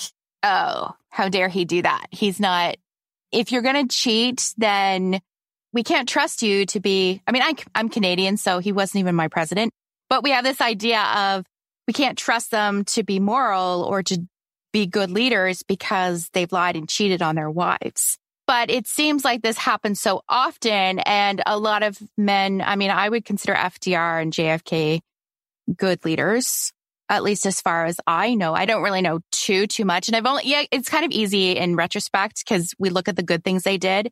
oh, 0.44 0.92
how 1.10 1.30
dare 1.30 1.48
he 1.48 1.66
do 1.66 1.82
that? 1.82 2.08
He's 2.12 2.40
not, 2.40 2.76
if 3.32 3.52
you're 3.52 3.62
going 3.62 3.88
to 3.88 3.96
cheat, 3.96 4.54
then 4.58 5.22
we 5.74 5.84
can't 5.84 6.08
trust 6.08 6.42
you 6.42 6.66
to 6.68 6.80
be. 6.80 7.22
I 7.28 7.32
mean, 7.32 7.42
I, 7.42 7.56
I'm 7.76 7.90
Canadian, 7.90 8.38
so 8.38 8.60
he 8.60 8.72
wasn't 8.72 9.02
even 9.02 9.16
my 9.16 9.28
president, 9.28 9.74
but 10.10 10.24
we 10.24 10.30
have 10.30 10.44
this 10.44 10.62
idea 10.62 11.02
of 11.02 11.46
we 11.88 11.94
can't 11.94 12.18
trust 12.18 12.52
them 12.52 12.86
to 12.86 13.04
be 13.04 13.20
moral 13.20 13.84
or 13.84 14.04
to 14.04 14.22
be 14.72 14.86
good 14.86 15.12
leaders 15.12 15.64
because 15.64 16.30
they've 16.34 16.52
lied 16.52 16.76
and 16.76 16.88
cheated 16.88 17.22
on 17.22 17.36
their 17.36 17.50
wives. 17.50 18.18
But 18.46 18.70
it 18.70 18.88
seems 18.88 19.24
like 19.24 19.42
this 19.42 19.58
happens 19.58 20.02
so 20.02 20.22
often. 20.28 21.00
And 21.00 21.42
a 21.46 21.58
lot 21.58 21.84
of 21.84 21.98
men, 22.18 22.62
I 22.62 22.76
mean, 22.76 22.92
I 22.92 23.08
would 23.08 23.26
consider 23.26 23.54
FDR 23.54 24.22
and 24.22 24.34
JFK 24.34 25.00
good 25.78 26.04
leaders, 26.04 26.74
at 27.08 27.24
least 27.24 27.46
as 27.46 27.62
far 27.62 27.86
as 27.86 27.98
I 28.06 28.36
know. 28.36 28.54
I 28.54 28.66
don't 28.66 28.84
really 28.84 29.02
know 29.02 29.20
too, 29.32 29.68
too 29.68 29.86
much. 29.86 30.10
And 30.10 30.18
I've 30.18 30.26
only, 30.26 30.44
yeah, 30.46 30.64
it's 30.72 30.90
kind 30.90 31.06
of 31.06 31.12
easy 31.12 31.54
in 31.54 31.76
retrospect 31.76 32.44
because 32.46 32.74
we 32.78 32.90
look 32.90 33.08
at 33.08 33.16
the 33.16 33.24
good 33.24 33.44
things 33.44 33.64
they 33.64 33.78
did. 33.78 34.12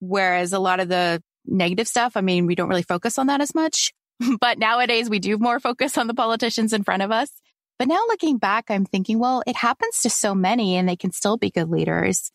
Whereas 0.00 0.52
a 0.52 0.58
lot 0.58 0.80
of 0.80 0.88
the 0.88 1.22
negative 1.46 1.88
stuff, 1.88 2.16
I 2.16 2.20
mean, 2.20 2.46
we 2.46 2.54
don't 2.54 2.68
really 2.68 2.82
focus 2.82 3.18
on 3.18 3.28
that 3.28 3.40
as 3.40 3.54
much. 3.54 3.92
but 4.40 4.58
nowadays 4.58 5.08
we 5.08 5.18
do 5.18 5.38
more 5.38 5.60
focus 5.60 5.96
on 5.96 6.06
the 6.06 6.14
politicians 6.14 6.72
in 6.72 6.84
front 6.84 7.02
of 7.02 7.10
us. 7.10 7.30
But 7.78 7.88
now 7.88 8.04
looking 8.08 8.36
back, 8.36 8.66
I'm 8.68 8.84
thinking, 8.84 9.18
well, 9.18 9.42
it 9.46 9.56
happens 9.56 10.00
to 10.02 10.10
so 10.10 10.34
many 10.34 10.76
and 10.76 10.88
they 10.88 10.96
can 10.96 11.12
still 11.12 11.38
be 11.38 11.50
good 11.50 11.70
leaders. 11.70 12.30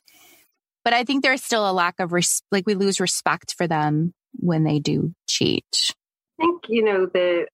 But 0.83 0.93
I 0.93 1.03
think 1.03 1.23
there's 1.23 1.43
still 1.43 1.69
a 1.69 1.73
lack 1.73 1.99
of, 1.99 2.13
res- 2.13 2.41
like, 2.51 2.65
we 2.65 2.73
lose 2.73 2.99
respect 2.99 3.53
for 3.55 3.67
them 3.67 4.13
when 4.33 4.63
they 4.63 4.79
do 4.79 5.13
cheat. 5.27 5.93
I 6.39 6.45
think, 6.45 6.63
you 6.67 6.83
know, 6.83 7.05
the, 7.05 7.47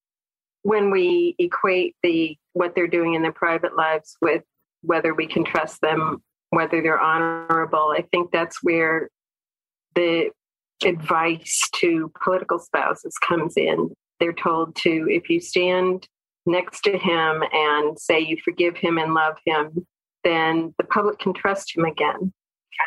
when 0.63 0.91
we 0.91 1.35
equate 1.37 1.95
the, 2.01 2.37
what 2.53 2.75
they're 2.75 2.87
doing 2.87 3.13
in 3.13 3.21
their 3.21 3.31
private 3.31 3.75
lives 3.75 4.15
with 4.21 4.43
whether 4.81 5.13
we 5.13 5.27
can 5.27 5.43
trust 5.43 5.81
them, 5.81 6.23
whether 6.49 6.81
they're 6.81 6.99
honorable, 6.99 7.93
I 7.95 8.03
think 8.11 8.31
that's 8.31 8.63
where 8.63 9.09
the 9.95 10.31
advice 10.83 11.61
to 11.75 12.11
political 12.23 12.59
spouses 12.59 13.13
comes 13.17 13.55
in. 13.55 13.91
They're 14.19 14.33
told 14.33 14.75
to, 14.77 15.07
if 15.09 15.29
you 15.29 15.39
stand 15.39 16.07
next 16.45 16.81
to 16.81 16.97
him 16.97 17.43
and 17.51 17.99
say 17.99 18.19
you 18.19 18.37
forgive 18.43 18.77
him 18.77 18.97
and 18.97 19.13
love 19.13 19.37
him, 19.45 19.85
then 20.23 20.73
the 20.77 20.83
public 20.83 21.19
can 21.19 21.33
trust 21.33 21.75
him 21.75 21.85
again. 21.85 22.33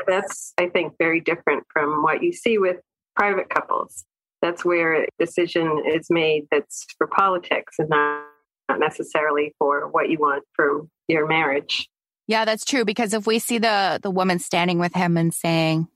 That's, 0.07 0.53
I 0.59 0.69
think, 0.69 0.95
very 0.99 1.21
different 1.21 1.65
from 1.73 2.03
what 2.03 2.23
you 2.23 2.33
see 2.33 2.59
with 2.59 2.77
private 3.17 3.49
couples. 3.49 4.05
That's 4.43 4.65
where 4.65 5.05
a 5.05 5.07
decision 5.19 5.83
is 5.87 6.09
made 6.11 6.47
that's 6.51 6.87
for 6.99 7.07
politics 7.07 7.77
and 7.79 7.89
not, 7.89 8.25
not 8.69 8.81
necessarily 8.81 9.55
for 9.59 9.89
what 9.89 10.11
you 10.11 10.19
want 10.19 10.45
for 10.55 10.87
your 11.09 11.27
marriage. 11.27 11.89
Yeah, 12.27 12.45
that's 12.45 12.65
true. 12.65 12.85
Because 12.85 13.13
if 13.13 13.27
we 13.27 13.39
see 13.39 13.59
the 13.59 14.01
the 14.03 14.11
woman 14.11 14.39
standing 14.39 14.79
with 14.79 14.95
him 14.95 15.17
and 15.17 15.33
saying, 15.33 15.89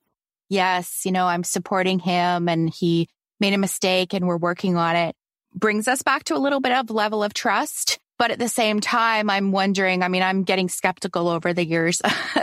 "Yes, 0.48 1.02
you 1.04 1.12
know, 1.12 1.26
I'm 1.26 1.44
supporting 1.44 1.98
him, 1.98 2.48
and 2.48 2.70
he 2.70 3.08
made 3.40 3.54
a 3.54 3.58
mistake, 3.58 4.14
and 4.14 4.26
we're 4.26 4.36
working 4.36 4.76
on 4.76 4.96
it," 4.96 5.14
brings 5.54 5.88
us 5.88 6.02
back 6.02 6.24
to 6.24 6.36
a 6.36 6.38
little 6.38 6.60
bit 6.60 6.72
of 6.72 6.90
level 6.90 7.22
of 7.22 7.34
trust. 7.34 7.98
But 8.18 8.32
at 8.32 8.38
the 8.40 8.48
same 8.48 8.80
time, 8.80 9.30
I'm 9.30 9.52
wondering, 9.52 10.02
I 10.02 10.08
mean, 10.08 10.22
I'm 10.22 10.42
getting 10.42 10.68
skeptical 10.68 11.28
over 11.28 11.54
the 11.54 11.64
years 11.64 12.02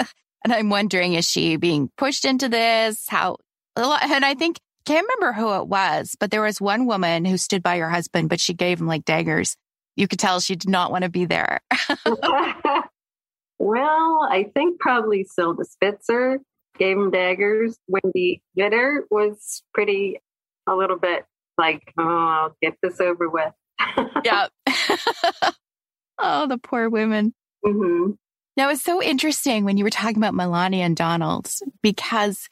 and 0.46 0.54
I'm 0.54 0.70
wondering, 0.70 1.16
is 1.16 1.30
she 1.30 1.58
being 1.58 1.90
pushed 1.98 2.24
into 2.24 2.48
this? 2.48 3.06
How, 3.10 3.38
and 3.76 4.24
I 4.24 4.36
think, 4.36 4.58
can't 4.86 5.06
remember 5.08 5.34
who 5.34 5.56
it 5.56 5.68
was, 5.68 6.16
but 6.20 6.32
there 6.32 6.44
was 6.44 6.62
one 6.62 6.86
woman 6.86 7.26
who 7.26 7.38
stood 7.38 7.64
by 7.64 7.80
her 7.80 7.90
husband, 7.90 8.30
but 8.30 8.40
she 8.40 8.54
gave 8.54 8.80
him 8.80 8.88
like 8.88 9.04
daggers. 9.04 9.58
You 9.96 10.08
could 10.08 10.20
tell 10.20 10.40
she 10.40 10.56
did 10.56 10.70
not 10.70 10.92
want 10.92 11.04
to 11.04 11.10
be 11.10 11.26
there. 11.26 11.62
well, 13.58 14.28
I 14.30 14.52
think 14.54 14.80
probably 14.80 15.26
Silda 15.26 15.66
Spitzer 15.66 16.40
gave 16.78 16.98
him 16.98 17.12
daggers. 17.12 17.78
Wendy 17.88 18.42
Vitter 18.58 19.02
was 19.10 19.64
pretty 19.74 20.20
a 20.68 20.76
little 20.76 20.98
bit 20.98 21.26
like, 21.58 21.94
oh, 21.98 22.04
I'll 22.04 22.56
get 22.62 22.78
this 22.82 23.00
over 23.00 23.30
with. 23.30 23.54
yeah. 24.24 24.48
oh, 26.18 26.48
the 26.48 26.58
poor 26.58 26.90
women. 26.90 27.34
Mm-hmm. 27.66 28.12
Now, 28.58 28.70
it's 28.70 28.84
so 28.84 29.02
interesting 29.02 29.66
when 29.66 29.78
you 29.78 29.84
were 29.84 29.90
talking 29.90 30.18
about 30.18 30.34
Melania 30.34 30.86
and 30.86 30.96
Donald 30.96 31.52
because 31.82 32.48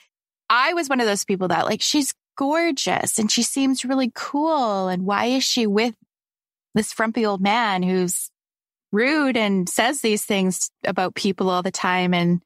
I 0.49 0.73
was 0.73 0.89
one 0.89 0.99
of 0.99 1.07
those 1.07 1.23
people 1.23 1.47
that, 1.49 1.65
like, 1.65 1.81
she's 1.81 2.13
gorgeous 2.37 3.19
and 3.19 3.31
she 3.31 3.43
seems 3.43 3.85
really 3.85 4.11
cool. 4.13 4.89
And 4.89 5.05
why 5.05 5.25
is 5.25 5.43
she 5.43 5.65
with 5.65 5.95
this 6.75 6.91
frumpy 6.91 7.25
old 7.25 7.41
man 7.41 7.83
who's 7.83 8.29
rude 8.91 9.37
and 9.37 9.69
says 9.69 10.01
these 10.01 10.25
things 10.25 10.71
about 10.85 11.15
people 11.15 11.49
all 11.49 11.63
the 11.63 11.71
time? 11.71 12.13
And, 12.13 12.41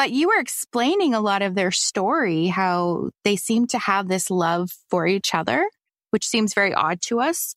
but 0.00 0.12
you 0.12 0.28
were 0.28 0.40
explaining 0.40 1.12
a 1.12 1.20
lot 1.20 1.42
of 1.42 1.54
their 1.54 1.70
story, 1.70 2.46
how 2.46 3.10
they 3.22 3.36
seem 3.36 3.66
to 3.66 3.78
have 3.78 4.08
this 4.08 4.30
love 4.30 4.70
for 4.88 5.06
each 5.06 5.34
other 5.34 5.68
which 6.10 6.26
seems 6.26 6.54
very 6.54 6.74
odd 6.74 7.00
to 7.02 7.20
us. 7.20 7.54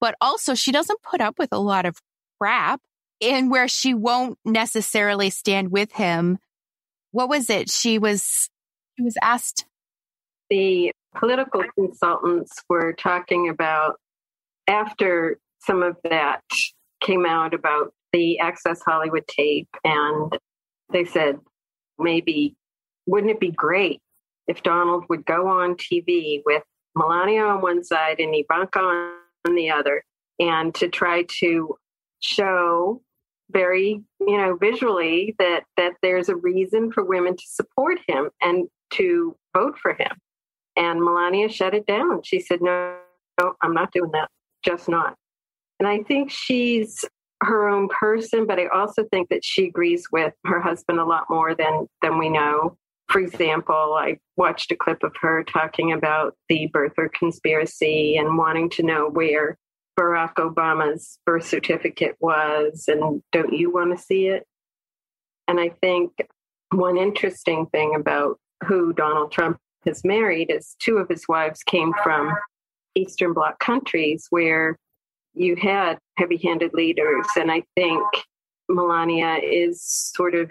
But 0.00 0.14
also, 0.20 0.54
she 0.54 0.72
doesn't 0.72 1.02
put 1.02 1.20
up 1.20 1.38
with 1.38 1.50
a 1.52 1.58
lot 1.58 1.84
of 1.84 1.96
crap 2.40 2.80
and 3.20 3.50
where 3.50 3.68
she 3.68 3.92
won't 3.92 4.38
necessarily 4.44 5.28
stand 5.28 5.70
with 5.70 5.92
him. 5.92 6.38
What 7.12 7.28
was 7.28 7.50
it? 7.50 7.70
She 7.70 7.98
was, 7.98 8.48
she 8.96 9.02
was 9.02 9.16
asked. 9.22 9.66
The 10.48 10.92
political 11.14 11.64
consultants 11.74 12.52
were 12.68 12.94
talking 12.94 13.48
about 13.48 13.96
after 14.66 15.38
some 15.60 15.82
of 15.82 15.96
that 16.04 16.40
came 17.02 17.26
out 17.26 17.52
about 17.52 17.92
the 18.12 18.38
Access 18.38 18.80
Hollywood 18.82 19.26
tape, 19.28 19.68
and 19.84 20.36
they 20.92 21.04
said, 21.04 21.38
maybe 22.00 22.56
wouldn't 23.06 23.32
it 23.32 23.40
be 23.40 23.50
great 23.50 24.00
if 24.46 24.62
Donald 24.62 25.04
would 25.08 25.24
go 25.24 25.48
on 25.48 25.74
TV 25.74 26.42
with 26.44 26.62
Melania 26.96 27.44
on 27.44 27.60
one 27.60 27.84
side 27.84 28.18
and 28.18 28.34
Ivanka 28.34 28.80
on 28.80 29.54
the 29.54 29.70
other, 29.70 30.04
and 30.38 30.74
to 30.76 30.88
try 30.88 31.24
to 31.40 31.76
show 32.20 33.02
very, 33.50 34.02
you 34.20 34.36
know, 34.36 34.56
visually 34.56 35.34
that 35.38 35.64
that 35.76 35.94
there's 36.02 36.28
a 36.28 36.36
reason 36.36 36.92
for 36.92 37.04
women 37.04 37.36
to 37.36 37.44
support 37.46 37.98
him 38.06 38.30
and 38.40 38.68
to 38.92 39.36
vote 39.56 39.78
for 39.78 39.94
him. 39.94 40.16
And 40.76 41.02
Melania 41.02 41.48
shut 41.48 41.74
it 41.74 41.86
down. 41.86 42.22
She 42.22 42.40
said, 42.40 42.60
"No, 42.60 42.96
no, 43.40 43.54
I'm 43.62 43.74
not 43.74 43.92
doing 43.92 44.10
that. 44.12 44.30
Just 44.64 44.88
not." 44.88 45.16
And 45.78 45.88
I 45.88 46.02
think 46.02 46.30
she's 46.30 47.04
her 47.42 47.68
own 47.68 47.88
person, 47.88 48.46
but 48.46 48.58
I 48.58 48.66
also 48.66 49.04
think 49.10 49.30
that 49.30 49.44
she 49.44 49.66
agrees 49.66 50.06
with 50.12 50.34
her 50.44 50.60
husband 50.60 51.00
a 51.00 51.04
lot 51.04 51.24
more 51.30 51.54
than 51.54 51.86
than 52.02 52.18
we 52.18 52.28
know 52.28 52.76
for 53.10 53.20
example, 53.20 53.96
I 53.98 54.18
watched 54.36 54.70
a 54.70 54.76
clip 54.76 55.02
of 55.02 55.12
her 55.20 55.42
talking 55.42 55.92
about 55.92 56.36
the 56.48 56.70
birther 56.72 57.12
conspiracy 57.12 58.16
and 58.16 58.38
wanting 58.38 58.70
to 58.70 58.84
know 58.84 59.08
where 59.10 59.58
Barack 59.98 60.34
Obama's 60.34 61.18
birth 61.26 61.44
certificate 61.44 62.14
was, 62.20 62.84
and 62.86 63.20
don't 63.32 63.52
you 63.52 63.72
want 63.72 63.96
to 63.96 64.02
see 64.02 64.28
it? 64.28 64.46
And 65.48 65.58
I 65.58 65.70
think 65.80 66.12
one 66.70 66.96
interesting 66.96 67.66
thing 67.66 67.96
about 67.96 68.38
who 68.64 68.92
Donald 68.92 69.32
Trump 69.32 69.58
has 69.84 70.04
married 70.04 70.48
is 70.48 70.76
two 70.78 70.98
of 70.98 71.08
his 71.08 71.26
wives 71.26 71.64
came 71.64 71.92
from 72.04 72.32
Eastern 72.94 73.32
Bloc 73.32 73.58
countries 73.58 74.28
where 74.30 74.78
you 75.34 75.56
had 75.56 75.98
heavy 76.16 76.36
handed 76.36 76.72
leaders. 76.74 77.26
And 77.36 77.50
I 77.50 77.62
think 77.74 78.02
Melania 78.68 79.38
is 79.42 79.82
sort 79.82 80.34
of 80.34 80.50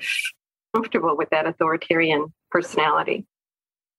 comfortable 0.73 1.15
with 1.17 1.29
that 1.31 1.47
authoritarian 1.47 2.33
personality. 2.51 3.25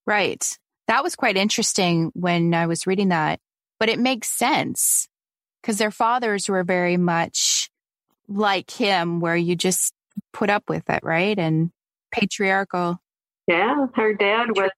Right. 0.07 0.47
That 0.89 1.03
was 1.03 1.17
quite 1.17 1.37
interesting 1.37 2.11
when 2.15 2.55
I 2.55 2.67
was 2.67 2.87
reading 2.87 3.09
that, 3.09 3.39
but 3.79 3.89
it 3.89 3.99
makes 3.99 4.29
sense 4.29 5.09
because 5.61 5.79
their 5.79 5.91
fathers 5.91 6.49
were 6.49 6.65
very 6.65 6.97
much 6.97 7.71
like 8.29 8.71
him, 8.71 9.21
where 9.21 9.37
you 9.37 9.57
just, 9.57 9.93
put 10.33 10.51
up 10.51 10.69
with 10.69 10.89
it, 10.89 11.01
right? 11.03 11.39
And 11.39 11.71
patriarchal. 12.13 13.01
Yeah, 13.47 13.87
her 13.95 14.15
dad 14.15 14.51
was 14.57 14.71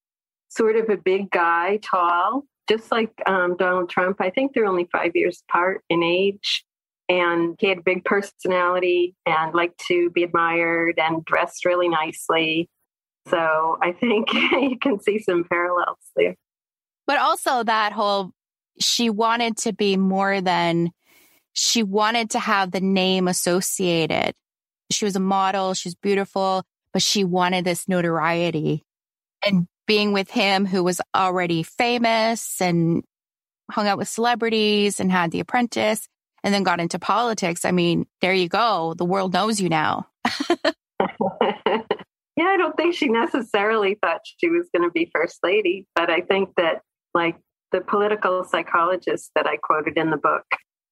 sort 0.49 0.77
of 0.77 0.89
a 0.89 0.97
big 0.97 1.31
guy, 1.31 1.79
tall, 1.83 2.45
just 2.69 2.91
like 2.91 3.11
um, 3.27 3.57
Donald 3.57 3.91
Trump. 3.91 4.21
I 4.21 4.31
think 4.31 4.53
they're 4.53 4.67
only 4.67 4.89
five 4.91 5.13
years 5.15 5.43
apart 5.49 5.83
in 5.89 6.03
age. 6.03 6.65
And 7.09 7.57
he 7.59 7.69
had 7.69 7.79
a 7.79 7.83
big 7.83 8.05
personality 8.05 9.15
and 9.27 9.55
liked 9.55 9.85
to 9.89 10.11
be 10.11 10.23
admired 10.23 10.99
and 10.99 11.25
dressed 11.25 11.65
really 11.65 11.89
nicely. 11.89 12.71
So 13.29 13.79
I 13.83 13.93
think 13.93 14.33
you 14.33 14.79
can 14.81 15.01
see 15.01 15.19
some 15.19 15.45
parallels 15.45 15.99
there. 16.17 16.37
But 17.07 17.19
also 17.19 17.65
that 17.65 17.93
whole, 17.93 18.31
she 18.79 19.11
wanted 19.11 19.57
to 19.59 19.73
be 19.73 19.97
more 19.97 20.41
than, 20.41 20.91
she 21.53 21.83
wanted 21.83 22.31
to 22.31 22.39
have 22.39 22.71
the 22.71 22.81
name 22.81 23.29
associated. 23.29 24.33
She 24.91 25.05
was 25.05 25.17
a 25.17 25.21
model, 25.21 25.75
she 25.75 25.89
was 25.89 25.95
beautiful, 25.97 26.65
but 26.93 27.03
she 27.03 27.25
wanted 27.25 27.65
this 27.65 27.89
notoriety. 27.89 28.85
And 29.45 29.67
being 29.87 30.13
with 30.13 30.31
him 30.31 30.67
who 30.67 30.83
was 30.83 31.01
already 31.15 31.63
famous 31.63 32.61
and 32.61 33.03
hung 33.71 33.87
out 33.87 33.99
with 33.99 34.09
celebrities 34.09 35.01
and 35.01 35.11
had 35.11 35.31
the 35.31 35.41
apprentice 35.41 36.09
and 36.45 36.53
then 36.53 36.63
got 36.63 36.81
into 36.81 36.99
politics. 36.99 37.65
I 37.65 37.71
mean, 37.73 38.07
there 38.21 38.35
you 38.35 38.49
go. 38.49 38.95
The 38.95 39.05
world 39.05 39.33
knows 39.33 39.61
you 39.61 39.69
now. 39.69 40.09
Yeah, 42.37 42.47
I 42.47 42.57
don't 42.57 42.77
think 42.77 42.95
she 42.95 43.09
necessarily 43.09 43.99
thought 44.03 44.23
she 44.25 44.49
was 44.49 44.69
going 44.75 44.89
to 44.89 44.93
be 44.93 45.11
first 45.15 45.39
lady, 45.43 45.87
but 45.95 46.11
I 46.11 46.23
think 46.23 46.51
that, 46.57 46.81
like 47.15 47.37
the 47.73 47.83
political 47.83 48.45
psychologist 48.45 49.31
that 49.35 49.47
I 49.47 49.57
quoted 49.57 49.99
in 49.99 50.11
the 50.11 50.17
book, 50.17 50.45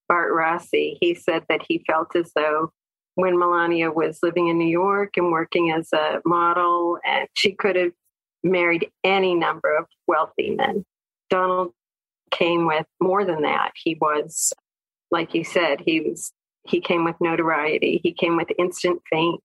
Bart 0.08 0.32
Rossi, 0.32 0.98
he 1.00 1.14
said 1.14 1.44
that 1.48 1.62
he 1.66 1.82
felt 1.86 2.14
as 2.14 2.32
though 2.34 2.72
when 3.14 3.38
Melania 3.38 3.90
was 3.90 4.18
living 4.22 4.48
in 4.48 4.58
New 4.58 4.68
York 4.68 5.16
and 5.16 5.32
working 5.32 5.70
as 5.70 5.88
a 5.94 6.20
model, 6.26 6.98
and 7.06 7.26
she 7.34 7.54
could 7.54 7.76
have 7.76 7.92
married 8.42 8.90
any 9.04 9.34
number 9.34 9.76
of 9.76 9.86
wealthy 10.06 10.50
men. 10.50 10.84
Donald 11.28 11.72
came 12.30 12.66
with 12.66 12.86
more 13.00 13.24
than 13.24 13.42
that. 13.42 13.72
He 13.74 13.96
was, 14.00 14.52
like 15.10 15.34
you 15.34 15.44
said, 15.44 15.80
he 15.80 16.00
was 16.00 16.32
he 16.66 16.80
came 16.80 17.04
with 17.04 17.16
notoriety. 17.20 18.00
He 18.02 18.12
came 18.12 18.36
with 18.36 18.48
instant 18.58 19.00
fame. 19.10 19.36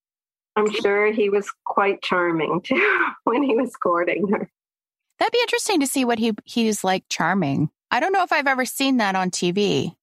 I'm 0.56 0.72
sure 0.72 1.12
he 1.12 1.30
was 1.30 1.52
quite 1.66 2.02
charming 2.02 2.62
too 2.62 3.08
when 3.24 3.44
he 3.44 3.56
was 3.56 3.76
courting 3.76 4.28
her. 4.30 4.50
That'd 5.20 5.32
be 5.32 5.42
interesting 5.42 5.80
to 5.80 5.88
see 5.88 6.06
what 6.06 6.20
he 6.20 6.34
he's 6.46 6.84
like 6.84 7.06
charming. 7.10 7.70
I 7.92 8.00
don't 8.00 8.12
know 8.12 8.24
if 8.24 8.32
I've 8.32 8.48
ever 8.48 8.66
seen 8.66 8.98
that 8.98 9.16
on 9.16 9.32
TV. 9.32 9.96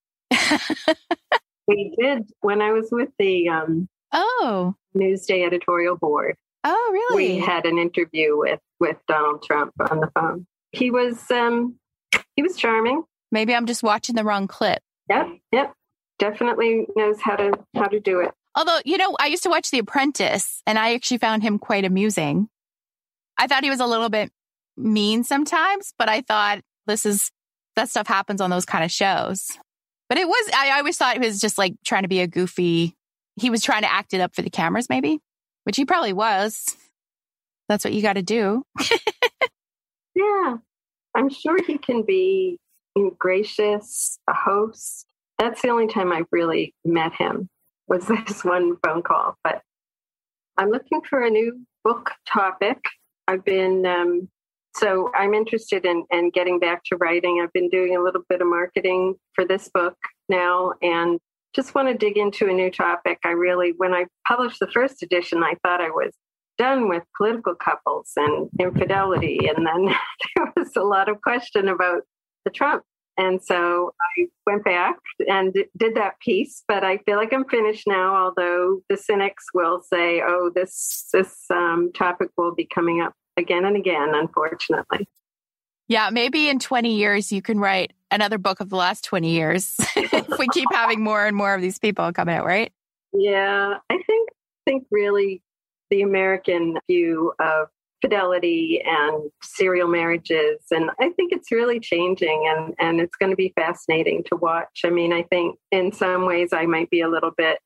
we 1.67 1.95
did 2.01 2.31
when 2.41 2.63
I 2.63 2.73
was 2.73 2.89
with 2.91 3.11
the 3.19 3.49
um, 3.49 3.89
oh 4.13 4.75
Newsday 4.97 5.47
editorial 5.47 5.97
board. 5.97 6.37
Oh, 6.65 6.91
really? 6.93 7.35
We 7.35 7.39
had 7.39 7.67
an 7.67 7.79
interview 7.79 8.37
with 8.39 8.61
with 8.79 8.97
Donald 9.09 9.43
Trump 9.43 9.73
on 9.91 10.01
the 10.01 10.11
phone. 10.15 10.47
He 10.71 10.91
was 10.91 11.31
um, 11.31 11.77
he 12.37 12.43
was 12.43 12.57
charming. 12.57 13.05
Maybe 13.31 13.55
I'm 13.55 13.67
just 13.67 13.83
watching 13.83 14.15
the 14.15 14.25
wrong 14.25 14.47
clip. 14.47 14.81
Yep, 15.09 15.29
yep. 15.53 15.75
Definitely 16.19 16.87
knows 16.95 17.21
how 17.21 17.37
to 17.37 17.53
how 17.75 17.87
to 17.87 18.01
do 18.01 18.21
it. 18.21 18.31
Although, 18.55 18.81
you 18.85 18.99
know, 18.99 19.17
I 19.19 19.27
used 19.27 19.43
to 19.45 19.49
watch 19.49 19.71
The 19.71 19.79
Apprentice 19.79 20.63
and 20.67 20.79
I 20.79 20.95
actually 20.95 21.19
found 21.19 21.43
him 21.43 21.59
quite 21.59 21.85
amusing. 21.85 22.49
I 23.39 23.47
thought 23.47 23.65
he 23.65 23.71
was 23.71 23.81
a 23.81 23.87
little 23.87 24.11
bit 24.11 24.31
mean 24.77 25.25
sometimes, 25.25 25.95
but 25.99 26.09
I 26.09 26.21
thought 26.21 26.61
this 26.87 27.07
is 27.07 27.31
that 27.77 27.89
stuff 27.89 28.07
happens 28.07 28.41
on 28.41 28.51
those 28.51 28.67
kind 28.67 28.85
of 28.85 28.91
shows. 28.91 29.59
But 30.09 30.19
it 30.19 30.29
was, 30.29 30.51
I 30.55 30.79
always 30.79 30.99
thought 30.99 31.15
he 31.15 31.27
was 31.27 31.41
just 31.41 31.57
like 31.57 31.75
trying 31.85 32.03
to 32.03 32.09
be 32.09 32.21
a 32.21 32.27
goofy, 32.27 32.95
he 33.37 33.49
was 33.49 33.63
trying 33.63 33.83
to 33.83 33.91
act 33.91 34.13
it 34.13 34.21
up 34.21 34.35
for 34.35 34.43
the 34.43 34.51
cameras, 34.51 34.91
maybe, 34.91 35.21
which 35.65 35.77
he 35.77 35.85
probably 35.85 36.13
was. 36.13 36.77
That's 37.69 37.85
what 37.85 37.95
you 37.95 38.03
got 38.03 38.15
to 38.15 38.23
do. 38.23 38.65
yeah. 40.15 40.57
I'm 41.15 41.29
sure 41.29 41.63
he 41.63 41.79
can 41.79 42.03
be 42.03 42.59
gracious, 43.19 44.19
a 44.29 44.35
host. 44.35 45.07
That's 45.39 45.63
the 45.63 45.69
only 45.69 45.87
time 45.87 46.13
I've 46.13 46.27
really 46.31 46.75
met 46.85 47.15
him 47.15 47.49
was 47.89 48.07
this 48.27 48.45
one 48.45 48.77
phone 48.85 49.03
call. 49.03 49.37
But 49.45 49.63
I'm 50.57 50.71
looking 50.71 51.01
for 51.09 51.23
a 51.23 51.31
new 51.31 51.65
book 51.85 52.11
topic. 52.27 52.79
I've 53.29 53.45
been, 53.45 53.87
um, 53.87 54.29
so 54.77 55.11
I'm 55.15 55.35
interested 55.35 55.85
in, 55.85 56.05
in 56.11 56.31
getting 56.31 56.59
back 56.59 56.83
to 56.87 56.97
writing. 56.97 57.41
I've 57.43 57.53
been 57.53 57.69
doing 57.69 57.97
a 57.97 58.03
little 58.03 58.23
bit 58.29 58.41
of 58.41 58.49
marketing 58.49 59.15
for 59.35 59.45
this 59.45 59.71
book 59.73 59.97
now 60.29 60.73
and 60.83 61.21
just 61.55 61.75
want 61.75 61.89
to 61.89 61.95
dig 61.95 62.17
into 62.17 62.49
a 62.49 62.53
new 62.53 62.71
topic. 62.71 63.19
I 63.25 63.31
really, 63.31 63.73
when 63.77 63.95
I 63.95 64.07
published 64.27 64.61
the 64.61 64.67
first 64.69 65.03
edition, 65.03 65.43
I 65.43 65.55
thought 65.63 65.81
I 65.81 65.91
was 65.91 66.13
done 66.59 66.89
with 66.89 67.03
political 67.17 67.55
couples 67.55 68.13
and 68.17 68.49
infidelity. 68.61 69.49
And 69.55 69.67
then 69.67 69.87
there 70.37 70.53
was 70.57 70.77
a 70.77 70.83
lot 70.83 71.09
of 71.09 71.21
question 71.21 71.69
about 71.69 72.03
the 72.45 72.51
Trump 72.51 72.85
and 73.19 73.43
so 73.43 73.95
I 74.01 74.27
went 74.47 74.65
back 74.65 74.97
and 75.29 75.53
did 75.53 75.95
that 75.97 76.19
piece, 76.21 76.65
but 76.67 76.83
I 76.83 76.99
feel 76.99 77.17
like 77.17 77.33
I'm 77.33 77.47
finished 77.47 77.87
now. 77.87 78.15
Although 78.15 78.81
the 78.89 78.97
cynics 78.97 79.45
will 79.53 79.83
say, 79.83 80.23
"Oh, 80.27 80.51
this 80.55 81.09
this 81.13 81.45
um, 81.51 81.91
topic 81.95 82.29
will 82.37 82.55
be 82.55 82.67
coming 82.67 83.03
up 83.03 83.13
again 83.37 83.65
and 83.65 83.77
again," 83.77 84.15
unfortunately. 84.15 85.07
Yeah, 85.93 86.09
maybe 86.11 86.49
in 86.49 86.59
20 86.59 86.97
years 86.97 87.31
you 87.31 87.43
can 87.43 87.61
write 87.61 87.93
another 88.11 88.39
book 88.39 88.61
of 88.61 88.71
the 88.71 88.77
last 88.77 89.05
20 89.05 89.31
years 89.31 89.77
if 89.97 90.39
we 90.39 90.49
keep 90.49 90.69
having 90.73 91.05
more 91.05 91.27
and 91.27 91.37
more 91.37 91.55
of 91.55 91.61
these 91.61 91.79
people 91.79 92.11
coming 92.15 92.35
out, 92.35 92.47
right? 92.47 92.73
Yeah, 93.13 93.75
I 93.91 94.03
think 94.07 94.31
think 94.65 94.87
really 94.91 95.43
the 95.91 96.01
American 96.01 96.79
view 96.89 97.35
of 97.39 97.69
fidelity 98.01 98.83
and 98.83 99.31
serial 99.43 99.87
marriages. 99.87 100.61
And 100.71 100.91
I 100.99 101.11
think 101.11 101.31
it's 101.31 101.53
really 101.53 101.79
changing 101.79 102.43
and, 102.49 102.75
and 102.79 102.99
it's 102.99 103.17
going 103.17 103.31
to 103.31 103.37
be 103.37 103.53
fascinating 103.55 104.25
to 104.29 104.37
watch. 104.37 104.81
I 104.87 104.89
mean, 104.89 105.13
I 105.13 105.25
think 105.25 105.59
in 105.71 105.93
some 105.93 106.25
ways 106.25 106.55
I 106.55 106.65
might 106.65 106.89
be 106.89 107.03
a 107.03 107.09
little 107.11 107.33
bit 107.37 107.59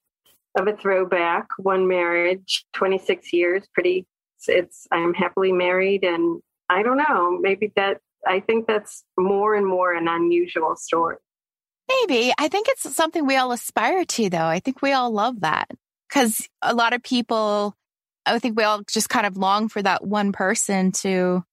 of 0.59 0.67
a 0.67 0.77
throwback. 0.77 1.47
One 1.59 1.87
marriage, 1.87 2.67
26 2.73 3.33
years, 3.33 3.63
pretty, 3.73 4.05
it's, 4.49 4.89
I'm 4.91 5.15
happily 5.15 5.53
married. 5.53 6.03
And 6.03 6.43
I 6.69 6.83
don't 6.83 6.99
know, 6.99 7.39
maybe 7.41 7.73
that, 7.77 8.01
I 8.27 8.41
think 8.41 8.67
that's 8.67 9.05
more 9.19 9.55
and 9.55 9.67
more 9.67 9.95
an 9.95 10.09
unusual 10.09 10.77
story. 10.77 11.17
Maybe. 11.89 12.33
I 12.37 12.49
think 12.49 12.67
it's 12.69 12.95
something 12.95 13.27
we 13.27 13.37
all 13.37 13.53
aspire 13.53 14.05
to, 14.05 14.29
though. 14.29 14.47
I 14.47 14.59
think 14.61 14.83
we 14.83 14.93
all 14.93 15.11
love 15.11 15.41
that 15.41 15.71
because 16.09 16.49
a 16.63 16.75
lot 16.75 16.93
of 16.93 17.03
people 17.03 17.77
I 18.27 18.39
think 18.41 18.59
we 18.59 18.65
all 18.65 18.83
just 18.83 19.09
kind 19.09 19.25
of 19.25 19.37
long 19.37 19.69
for 19.69 19.81
that 19.81 20.05
one 20.05 20.33
person 20.33 20.91
to 20.93 21.45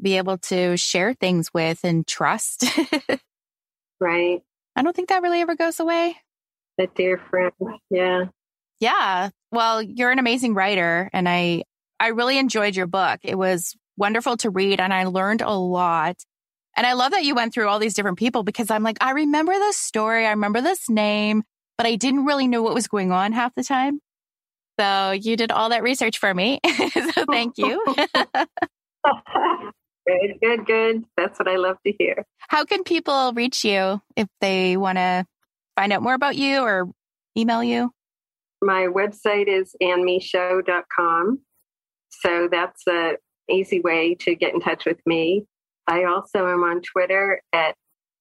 be 0.00 0.18
able 0.18 0.38
to 0.38 0.76
share 0.76 1.14
things 1.14 1.52
with 1.52 1.80
and 1.82 2.06
trust. 2.06 2.64
right. 4.00 4.42
I 4.76 4.82
don't 4.82 4.94
think 4.94 5.08
that 5.08 5.22
really 5.22 5.40
ever 5.40 5.56
goes 5.56 5.80
away. 5.80 6.16
That 6.78 6.94
dear 6.94 7.20
friend. 7.30 7.52
Yeah. 7.90 8.24
Yeah. 8.80 9.30
Well, 9.50 9.82
you're 9.82 10.10
an 10.10 10.18
amazing 10.18 10.54
writer 10.54 11.08
and 11.12 11.28
I 11.28 11.64
I 11.98 12.08
really 12.08 12.38
enjoyed 12.38 12.76
your 12.76 12.86
book. 12.86 13.20
It 13.22 13.36
was 13.36 13.76
wonderful 13.96 14.36
to 14.38 14.50
read 14.50 14.80
and 14.80 14.92
I 14.92 15.04
learned 15.04 15.42
a 15.42 15.52
lot. 15.52 16.16
And 16.76 16.86
I 16.86 16.92
love 16.94 17.12
that 17.12 17.24
you 17.24 17.34
went 17.34 17.52
through 17.52 17.68
all 17.68 17.78
these 17.78 17.94
different 17.94 18.18
people 18.18 18.42
because 18.42 18.70
I'm 18.70 18.82
like, 18.82 18.98
I 19.00 19.10
remember 19.10 19.52
this 19.52 19.76
story, 19.76 20.26
I 20.26 20.30
remember 20.30 20.60
this 20.60 20.88
name, 20.88 21.42
but 21.76 21.86
I 21.86 21.96
didn't 21.96 22.24
really 22.24 22.46
know 22.46 22.62
what 22.62 22.74
was 22.74 22.88
going 22.88 23.12
on 23.12 23.32
half 23.32 23.54
the 23.54 23.64
time. 23.64 24.00
So 24.78 25.10
you 25.10 25.36
did 25.36 25.52
all 25.52 25.70
that 25.70 25.82
research 25.82 26.18
for 26.18 26.32
me. 26.32 26.60
so 27.14 27.24
thank 27.30 27.58
you. 27.58 27.84
good, 30.06 30.40
good, 30.40 30.66
good. 30.66 31.04
That's 31.16 31.38
what 31.38 31.48
I 31.48 31.56
love 31.56 31.76
to 31.86 31.92
hear. 31.98 32.24
How 32.48 32.64
can 32.64 32.84
people 32.84 33.32
reach 33.34 33.64
you 33.64 34.00
if 34.16 34.28
they 34.40 34.76
want 34.76 34.96
to 34.98 35.26
find 35.76 35.92
out 35.92 36.02
more 36.02 36.14
about 36.14 36.36
you 36.36 36.60
or 36.60 36.88
email 37.36 37.62
you? 37.62 37.90
My 38.62 38.86
website 38.86 39.48
is 39.48 39.74
annemichaud.com. 39.82 41.40
So 42.10 42.48
that's 42.50 42.82
an 42.86 43.16
easy 43.50 43.80
way 43.80 44.14
to 44.20 44.34
get 44.34 44.54
in 44.54 44.60
touch 44.60 44.84
with 44.86 44.98
me. 45.06 45.44
I 45.86 46.04
also 46.04 46.46
am 46.46 46.62
on 46.62 46.82
Twitter 46.82 47.42
at 47.52 47.74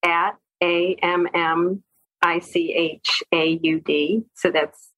at 0.04 0.36
A 0.62 0.96
M 1.02 1.28
M 1.34 1.84
I 2.22 2.40
C 2.40 2.74
H 2.74 3.24
A 3.34 3.60
U 3.62 3.80
D. 3.80 4.24
So 4.36 4.52
that's 4.52 4.90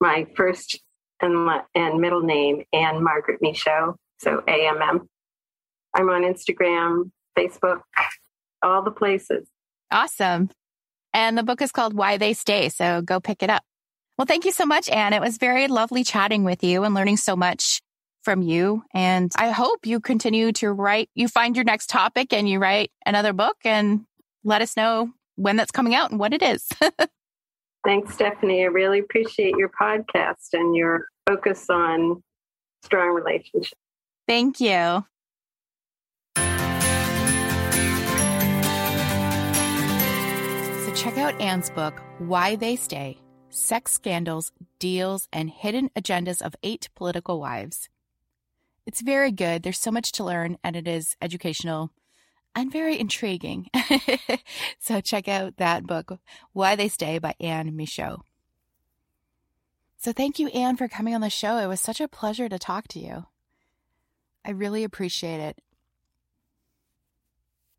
my 0.00 0.26
first 0.36 0.80
and, 1.20 1.48
and 1.74 2.00
middle 2.00 2.22
name, 2.22 2.64
Anne 2.72 3.02
Margaret 3.02 3.40
Michaud. 3.40 3.96
So 4.18 4.42
AMM. 4.46 5.06
I'm 5.94 6.08
on 6.10 6.22
Instagram, 6.22 7.10
Facebook, 7.36 7.80
all 8.62 8.82
the 8.82 8.90
places. 8.90 9.48
Awesome. 9.90 10.50
And 11.14 11.38
the 11.38 11.42
book 11.42 11.62
is 11.62 11.72
called 11.72 11.94
Why 11.94 12.18
They 12.18 12.34
Stay. 12.34 12.68
So 12.68 13.00
go 13.00 13.20
pick 13.20 13.42
it 13.42 13.50
up. 13.50 13.62
Well, 14.16 14.26
thank 14.26 14.44
you 14.44 14.52
so 14.52 14.66
much, 14.66 14.88
Anne. 14.88 15.12
It 15.12 15.20
was 15.20 15.38
very 15.38 15.68
lovely 15.68 16.04
chatting 16.04 16.44
with 16.44 16.62
you 16.62 16.82
and 16.84 16.94
learning 16.94 17.16
so 17.16 17.36
much 17.36 17.80
from 18.28 18.42
you. 18.42 18.84
And 18.92 19.32
I 19.38 19.52
hope 19.52 19.86
you 19.86 20.00
continue 20.00 20.52
to 20.52 20.70
write, 20.70 21.08
you 21.14 21.28
find 21.28 21.56
your 21.56 21.64
next 21.64 21.88
topic 21.88 22.34
and 22.34 22.46
you 22.46 22.58
write 22.58 22.90
another 23.06 23.32
book 23.32 23.56
and 23.64 24.04
let 24.44 24.60
us 24.60 24.76
know 24.76 25.10
when 25.36 25.56
that's 25.56 25.70
coming 25.70 25.94
out 25.94 26.10
and 26.10 26.20
what 26.20 26.34
it 26.34 26.42
is. 26.42 26.68
Thanks, 27.86 28.12
Stephanie. 28.12 28.64
I 28.64 28.66
really 28.66 28.98
appreciate 28.98 29.54
your 29.56 29.70
podcast 29.70 30.52
and 30.52 30.76
your 30.76 31.06
focus 31.26 31.70
on 31.70 32.22
strong 32.82 33.14
relationships. 33.14 33.72
Thank 34.26 34.60
you. 34.60 35.06
So, 40.84 40.94
check 40.94 41.16
out 41.16 41.40
Anne's 41.40 41.70
book, 41.70 42.02
Why 42.18 42.56
They 42.56 42.76
Stay 42.76 43.16
Sex 43.48 43.92
Scandals, 43.92 44.52
Deals, 44.78 45.28
and 45.32 45.48
Hidden 45.48 45.88
Agendas 45.96 46.42
of 46.42 46.54
Eight 46.62 46.90
Political 46.94 47.40
Wives. 47.40 47.88
It's 48.88 49.02
very 49.02 49.32
good. 49.32 49.62
There's 49.62 49.78
so 49.78 49.90
much 49.90 50.12
to 50.12 50.24
learn, 50.24 50.56
and 50.64 50.74
it 50.74 50.88
is 50.88 51.14
educational 51.20 51.90
and 52.54 52.72
very 52.72 52.98
intriguing. 52.98 53.68
so 54.78 55.02
check 55.02 55.28
out 55.28 55.58
that 55.58 55.86
book, 55.86 56.18
Why 56.54 56.74
They 56.74 56.88
Stay 56.88 57.18
by 57.18 57.34
Anne 57.38 57.76
Michaud. 57.76 58.22
So 59.98 60.14
thank 60.14 60.38
you, 60.38 60.48
Anne, 60.48 60.78
for 60.78 60.88
coming 60.88 61.14
on 61.14 61.20
the 61.20 61.28
show. 61.28 61.58
It 61.58 61.66
was 61.66 61.80
such 61.80 62.00
a 62.00 62.08
pleasure 62.08 62.48
to 62.48 62.58
talk 62.58 62.88
to 62.88 62.98
you. 62.98 63.26
I 64.42 64.52
really 64.52 64.84
appreciate 64.84 65.40
it. 65.40 65.60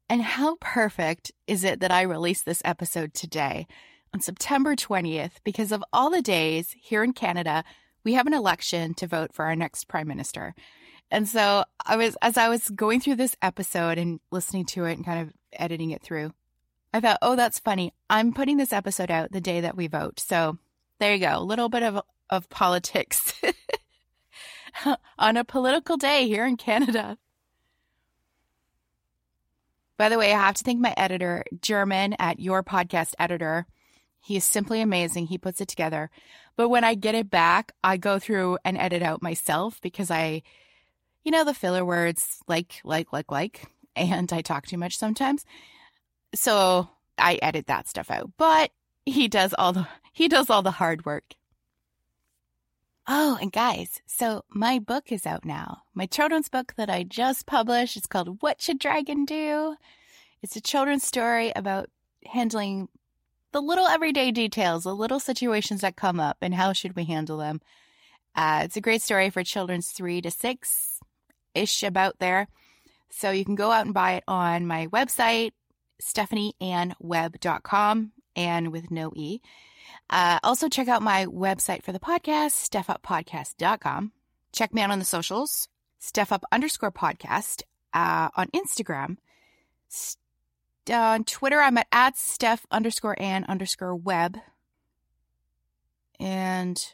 And 0.07 0.21
how 0.21 0.57
perfect 0.61 1.31
is 1.47 1.63
it 1.63 1.79
that 1.79 1.91
I 1.91 2.03
released 2.03 2.45
this 2.45 2.61
episode 2.63 3.15
today 3.15 3.65
on 4.13 4.21
September 4.21 4.75
20th? 4.75 5.37
Because 5.43 5.71
of 5.71 5.83
all 5.91 6.11
the 6.11 6.21
days 6.21 6.75
here 6.79 7.03
in 7.03 7.13
Canada, 7.13 7.63
we 8.03 8.13
have 8.13 8.27
an 8.27 8.33
election 8.35 8.93
to 8.93 9.07
vote 9.07 9.33
for 9.33 9.45
our 9.45 9.55
next 9.55 9.87
prime 9.87 10.07
minister. 10.07 10.53
And 11.11 11.27
so 11.27 11.63
I 11.85 11.95
was, 11.95 12.15
as 12.21 12.37
I 12.37 12.49
was 12.49 12.69
going 12.69 12.99
through 12.99 13.15
this 13.15 13.35
episode 13.41 13.97
and 13.97 14.19
listening 14.31 14.65
to 14.65 14.85
it 14.85 14.93
and 14.93 15.05
kind 15.05 15.27
of 15.27 15.33
editing 15.53 15.91
it 15.91 16.01
through, 16.01 16.33
I 16.93 16.99
thought, 16.99 17.19
oh, 17.21 17.35
that's 17.35 17.59
funny. 17.59 17.93
I'm 18.09 18.33
putting 18.33 18.57
this 18.57 18.73
episode 18.73 19.11
out 19.11 19.31
the 19.31 19.41
day 19.41 19.61
that 19.61 19.77
we 19.77 19.87
vote. 19.87 20.19
So 20.19 20.57
there 20.99 21.13
you 21.13 21.19
go. 21.19 21.37
A 21.37 21.39
little 21.39 21.69
bit 21.69 21.83
of, 21.83 22.01
of 22.29 22.49
politics 22.49 23.33
on 25.17 25.37
a 25.37 25.43
political 25.43 25.97
day 25.97 26.27
here 26.27 26.45
in 26.45 26.57
Canada. 26.57 27.17
By 29.97 30.09
the 30.09 30.17
way, 30.17 30.33
I 30.33 30.39
have 30.39 30.55
to 30.55 30.63
thank 30.63 30.79
my 30.79 30.93
editor, 30.95 31.43
German 31.61 32.15
at 32.19 32.39
Your 32.39 32.63
Podcast 32.63 33.13
Editor. 33.19 33.67
He 34.21 34.37
is 34.37 34.43
simply 34.43 34.81
amazing. 34.81 35.27
He 35.27 35.37
puts 35.37 35.59
it 35.59 35.67
together. 35.67 36.09
But 36.55 36.69
when 36.69 36.83
I 36.83 36.93
get 36.93 37.15
it 37.15 37.29
back, 37.29 37.73
I 37.83 37.97
go 37.97 38.19
through 38.19 38.59
and 38.63 38.77
edit 38.77 39.01
out 39.01 39.21
myself 39.21 39.79
because 39.81 40.09
I 40.09 40.43
you 41.23 41.31
know, 41.31 41.43
the 41.43 41.53
filler 41.53 41.85
words 41.85 42.39
like, 42.47 42.81
like, 42.83 43.11
like, 43.13 43.31
like, 43.31 43.67
and 43.95 44.31
I 44.31 44.41
talk 44.41 44.65
too 44.65 44.77
much 44.77 44.97
sometimes. 44.97 45.45
So 46.33 46.89
I 47.17 47.39
edit 47.41 47.67
that 47.67 47.87
stuff 47.87 48.09
out. 48.09 48.31
But 48.37 48.71
he 49.05 49.27
does 49.27 49.53
all 49.57 49.73
the 49.73 49.87
he 50.13 50.27
does 50.27 50.49
all 50.49 50.61
the 50.61 50.71
hard 50.71 51.05
work. 51.05 51.35
Oh, 53.07 53.39
and 53.41 53.51
guys, 53.51 54.01
so 54.05 54.43
my 54.49 54.77
book 54.77 55.11
is 55.11 55.25
out 55.25 55.43
now. 55.43 55.81
My 55.95 56.05
children's 56.05 56.49
book 56.49 56.73
that 56.77 56.89
I 56.89 57.03
just 57.03 57.47
published. 57.47 57.97
It's 57.97 58.05
called 58.05 58.41
What 58.41 58.61
Should 58.61 58.77
Dragon 58.77 59.25
Do? 59.25 59.77
It's 60.43 60.55
a 60.55 60.61
children's 60.61 61.03
story 61.03 61.51
about 61.55 61.89
handling 62.25 62.87
the 63.51 63.61
little 63.61 63.87
everyday 63.87 64.31
details, 64.31 64.83
the 64.83 64.95
little 64.95 65.19
situations 65.19 65.81
that 65.81 65.95
come 65.95 66.19
up, 66.19 66.37
and 66.41 66.53
how 66.53 66.71
should 66.71 66.95
we 66.95 67.05
handle 67.05 67.37
them. 67.37 67.61
Uh, 68.35 68.61
it's 68.65 68.77
a 68.77 68.81
great 68.81 69.01
story 69.01 69.31
for 69.31 69.43
children's 69.43 69.89
three 69.89 70.21
to 70.21 70.29
six 70.29 70.98
ish 71.59 71.83
about 71.83 72.17
there. 72.19 72.47
So 73.09 73.31
you 73.31 73.45
can 73.45 73.55
go 73.55 73.71
out 73.71 73.85
and 73.85 73.93
buy 73.93 74.13
it 74.13 74.23
on 74.27 74.67
my 74.67 74.87
website, 74.87 75.51
stephanieannweb.com 76.01 78.11
and 78.35 78.71
with 78.71 78.91
no 78.91 79.11
E. 79.15 79.41
Uh, 80.09 80.39
also, 80.43 80.69
check 80.69 80.87
out 80.87 81.01
my 81.01 81.25
website 81.25 81.83
for 81.83 81.91
the 81.91 81.99
podcast, 81.99 82.69
stephuppodcast.com. 82.69 84.11
Check 84.51 84.73
me 84.73 84.81
out 84.81 84.91
on 84.91 84.99
the 84.99 85.05
socials, 85.05 85.67
stephup 86.01 86.41
underscore 86.51 86.91
podcast 86.91 87.63
uh, 87.93 88.29
on 88.35 88.47
Instagram. 88.47 89.17
St- 89.87 90.17
on 90.91 91.23
Twitter, 91.23 91.59
I'm 91.59 91.77
at, 91.77 91.87
at 91.91 92.17
steph 92.17 92.65
underscore 92.71 93.15
and 93.19 93.45
underscore 93.45 93.95
web. 93.95 94.37
And 96.19 96.93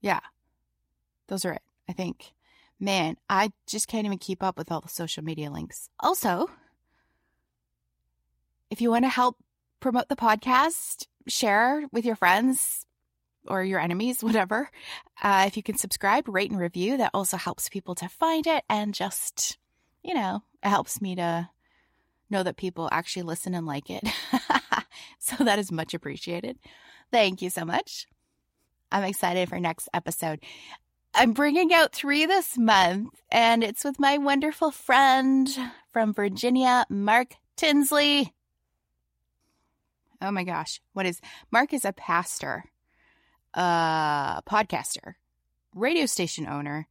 yeah, 0.00 0.20
those 1.28 1.44
are 1.44 1.52
it, 1.52 1.62
I 1.88 1.92
think. 1.92 2.32
Man, 2.80 3.16
I 3.28 3.52
just 3.66 3.88
can't 3.88 4.06
even 4.06 4.18
keep 4.18 4.42
up 4.42 4.56
with 4.56 4.72
all 4.72 4.80
the 4.80 4.88
social 4.88 5.22
media 5.22 5.50
links. 5.50 5.90
Also, 6.00 6.48
if 8.70 8.80
you 8.80 8.90
want 8.90 9.04
to 9.04 9.10
help 9.10 9.36
promote 9.80 10.08
the 10.08 10.16
podcast, 10.16 11.06
share 11.28 11.84
with 11.92 12.06
your 12.06 12.16
friends 12.16 12.86
or 13.46 13.62
your 13.62 13.80
enemies, 13.80 14.22
whatever. 14.22 14.70
Uh, 15.22 15.44
if 15.46 15.56
you 15.56 15.62
can 15.62 15.76
subscribe, 15.76 16.26
rate, 16.26 16.50
and 16.50 16.58
review, 16.58 16.96
that 16.96 17.10
also 17.12 17.36
helps 17.36 17.68
people 17.68 17.94
to 17.96 18.08
find 18.08 18.46
it 18.46 18.64
and 18.70 18.94
just, 18.94 19.58
you 20.02 20.14
know, 20.14 20.42
it 20.62 20.68
helps 20.68 21.02
me 21.02 21.14
to 21.16 21.50
know 22.30 22.42
that 22.42 22.56
people 22.56 22.88
actually 22.92 23.24
listen 23.24 23.54
and 23.54 23.66
like 23.66 23.90
it. 23.90 24.08
so 25.18 25.44
that 25.44 25.58
is 25.58 25.70
much 25.70 25.92
appreciated. 25.92 26.58
Thank 27.10 27.42
you 27.42 27.50
so 27.50 27.64
much. 27.64 28.06
I'm 28.92 29.04
excited 29.04 29.48
for 29.48 29.58
next 29.60 29.88
episode. 29.92 30.40
I'm 31.14 31.32
bringing 31.32 31.72
out 31.72 31.92
three 31.92 32.24
this 32.24 32.56
month, 32.56 33.20
and 33.30 33.64
it's 33.64 33.84
with 33.84 33.98
my 33.98 34.18
wonderful 34.18 34.70
friend 34.70 35.48
from 35.92 36.14
Virginia, 36.14 36.86
Mark 36.88 37.34
Tinsley. 37.56 38.32
Oh 40.22 40.30
my 40.30 40.44
gosh, 40.44 40.80
what 40.92 41.06
is 41.06 41.20
Mark 41.50 41.72
is 41.72 41.84
a 41.84 41.92
pastor, 41.92 42.64
a 43.54 44.42
podcaster, 44.48 45.14
radio 45.74 46.06
station 46.06 46.46
owner, 46.46 46.86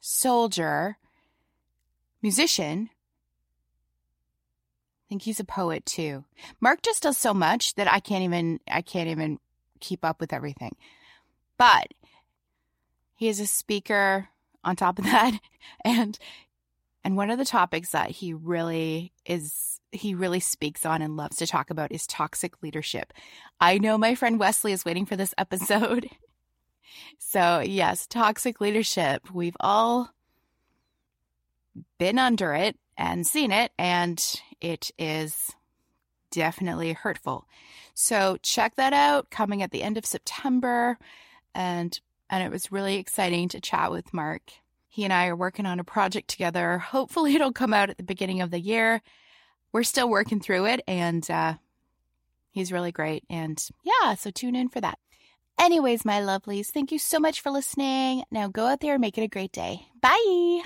soldier, 0.00 0.98
musician. 2.22 2.90
I 2.92 5.04
think 5.08 5.22
he's 5.22 5.40
a 5.40 5.44
poet 5.44 5.86
too. 5.86 6.24
Mark 6.60 6.82
just 6.82 7.04
does 7.04 7.16
so 7.16 7.32
much 7.32 7.74
that 7.74 7.90
I 7.90 8.00
can't 8.00 8.22
even 8.22 8.60
I 8.70 8.82
can't 8.82 9.08
even 9.08 9.38
keep 9.80 10.04
up 10.04 10.20
with 10.20 10.32
everything. 10.32 10.76
But 11.56 11.88
he 13.20 13.28
is 13.28 13.38
a 13.38 13.46
speaker 13.46 14.28
on 14.64 14.76
top 14.76 14.98
of 14.98 15.04
that 15.04 15.38
and 15.84 16.18
and 17.04 17.16
one 17.16 17.30
of 17.30 17.38
the 17.38 17.44
topics 17.44 17.90
that 17.90 18.10
he 18.10 18.32
really 18.32 19.12
is 19.26 19.78
he 19.92 20.14
really 20.14 20.40
speaks 20.40 20.86
on 20.86 21.02
and 21.02 21.16
loves 21.16 21.36
to 21.36 21.46
talk 21.46 21.68
about 21.68 21.92
is 21.92 22.06
toxic 22.06 22.62
leadership. 22.62 23.12
I 23.60 23.78
know 23.78 23.98
my 23.98 24.14
friend 24.14 24.38
Wesley 24.38 24.72
is 24.72 24.84
waiting 24.84 25.04
for 25.04 25.16
this 25.16 25.34
episode. 25.38 26.08
So, 27.18 27.60
yes, 27.60 28.06
toxic 28.06 28.60
leadership. 28.60 29.32
We've 29.32 29.56
all 29.60 30.10
been 31.98 32.18
under 32.18 32.54
it 32.54 32.76
and 32.96 33.26
seen 33.26 33.50
it 33.52 33.72
and 33.78 34.24
it 34.60 34.92
is 34.98 35.52
definitely 36.30 36.92
hurtful. 36.92 37.46
So, 37.94 38.38
check 38.42 38.76
that 38.76 38.92
out 38.92 39.30
coming 39.30 39.62
at 39.62 39.72
the 39.72 39.82
end 39.82 39.98
of 39.98 40.06
September 40.06 40.98
and 41.54 42.00
and 42.30 42.42
it 42.42 42.50
was 42.50 42.72
really 42.72 42.96
exciting 42.96 43.48
to 43.50 43.60
chat 43.60 43.90
with 43.90 44.14
Mark. 44.14 44.42
He 44.88 45.04
and 45.04 45.12
I 45.12 45.26
are 45.26 45.36
working 45.36 45.66
on 45.66 45.80
a 45.80 45.84
project 45.84 46.28
together. 46.28 46.78
Hopefully, 46.78 47.34
it'll 47.36 47.52
come 47.52 47.74
out 47.74 47.90
at 47.90 47.96
the 47.98 48.02
beginning 48.02 48.40
of 48.40 48.50
the 48.50 48.60
year. 48.60 49.02
We're 49.72 49.82
still 49.82 50.08
working 50.08 50.40
through 50.40 50.66
it, 50.66 50.80
and 50.88 51.28
uh, 51.30 51.54
he's 52.52 52.72
really 52.72 52.92
great. 52.92 53.24
And 53.28 53.62
yeah, 53.84 54.14
so 54.14 54.30
tune 54.30 54.56
in 54.56 54.68
for 54.68 54.80
that. 54.80 54.98
Anyways, 55.58 56.04
my 56.04 56.20
lovelies, 56.20 56.68
thank 56.68 56.90
you 56.90 56.98
so 56.98 57.20
much 57.20 57.42
for 57.42 57.50
listening. 57.50 58.24
Now 58.30 58.48
go 58.48 58.66
out 58.66 58.80
there 58.80 58.94
and 58.94 59.00
make 59.00 59.18
it 59.18 59.24
a 59.24 59.28
great 59.28 59.52
day. 59.52 59.86
Bye. 60.00 60.62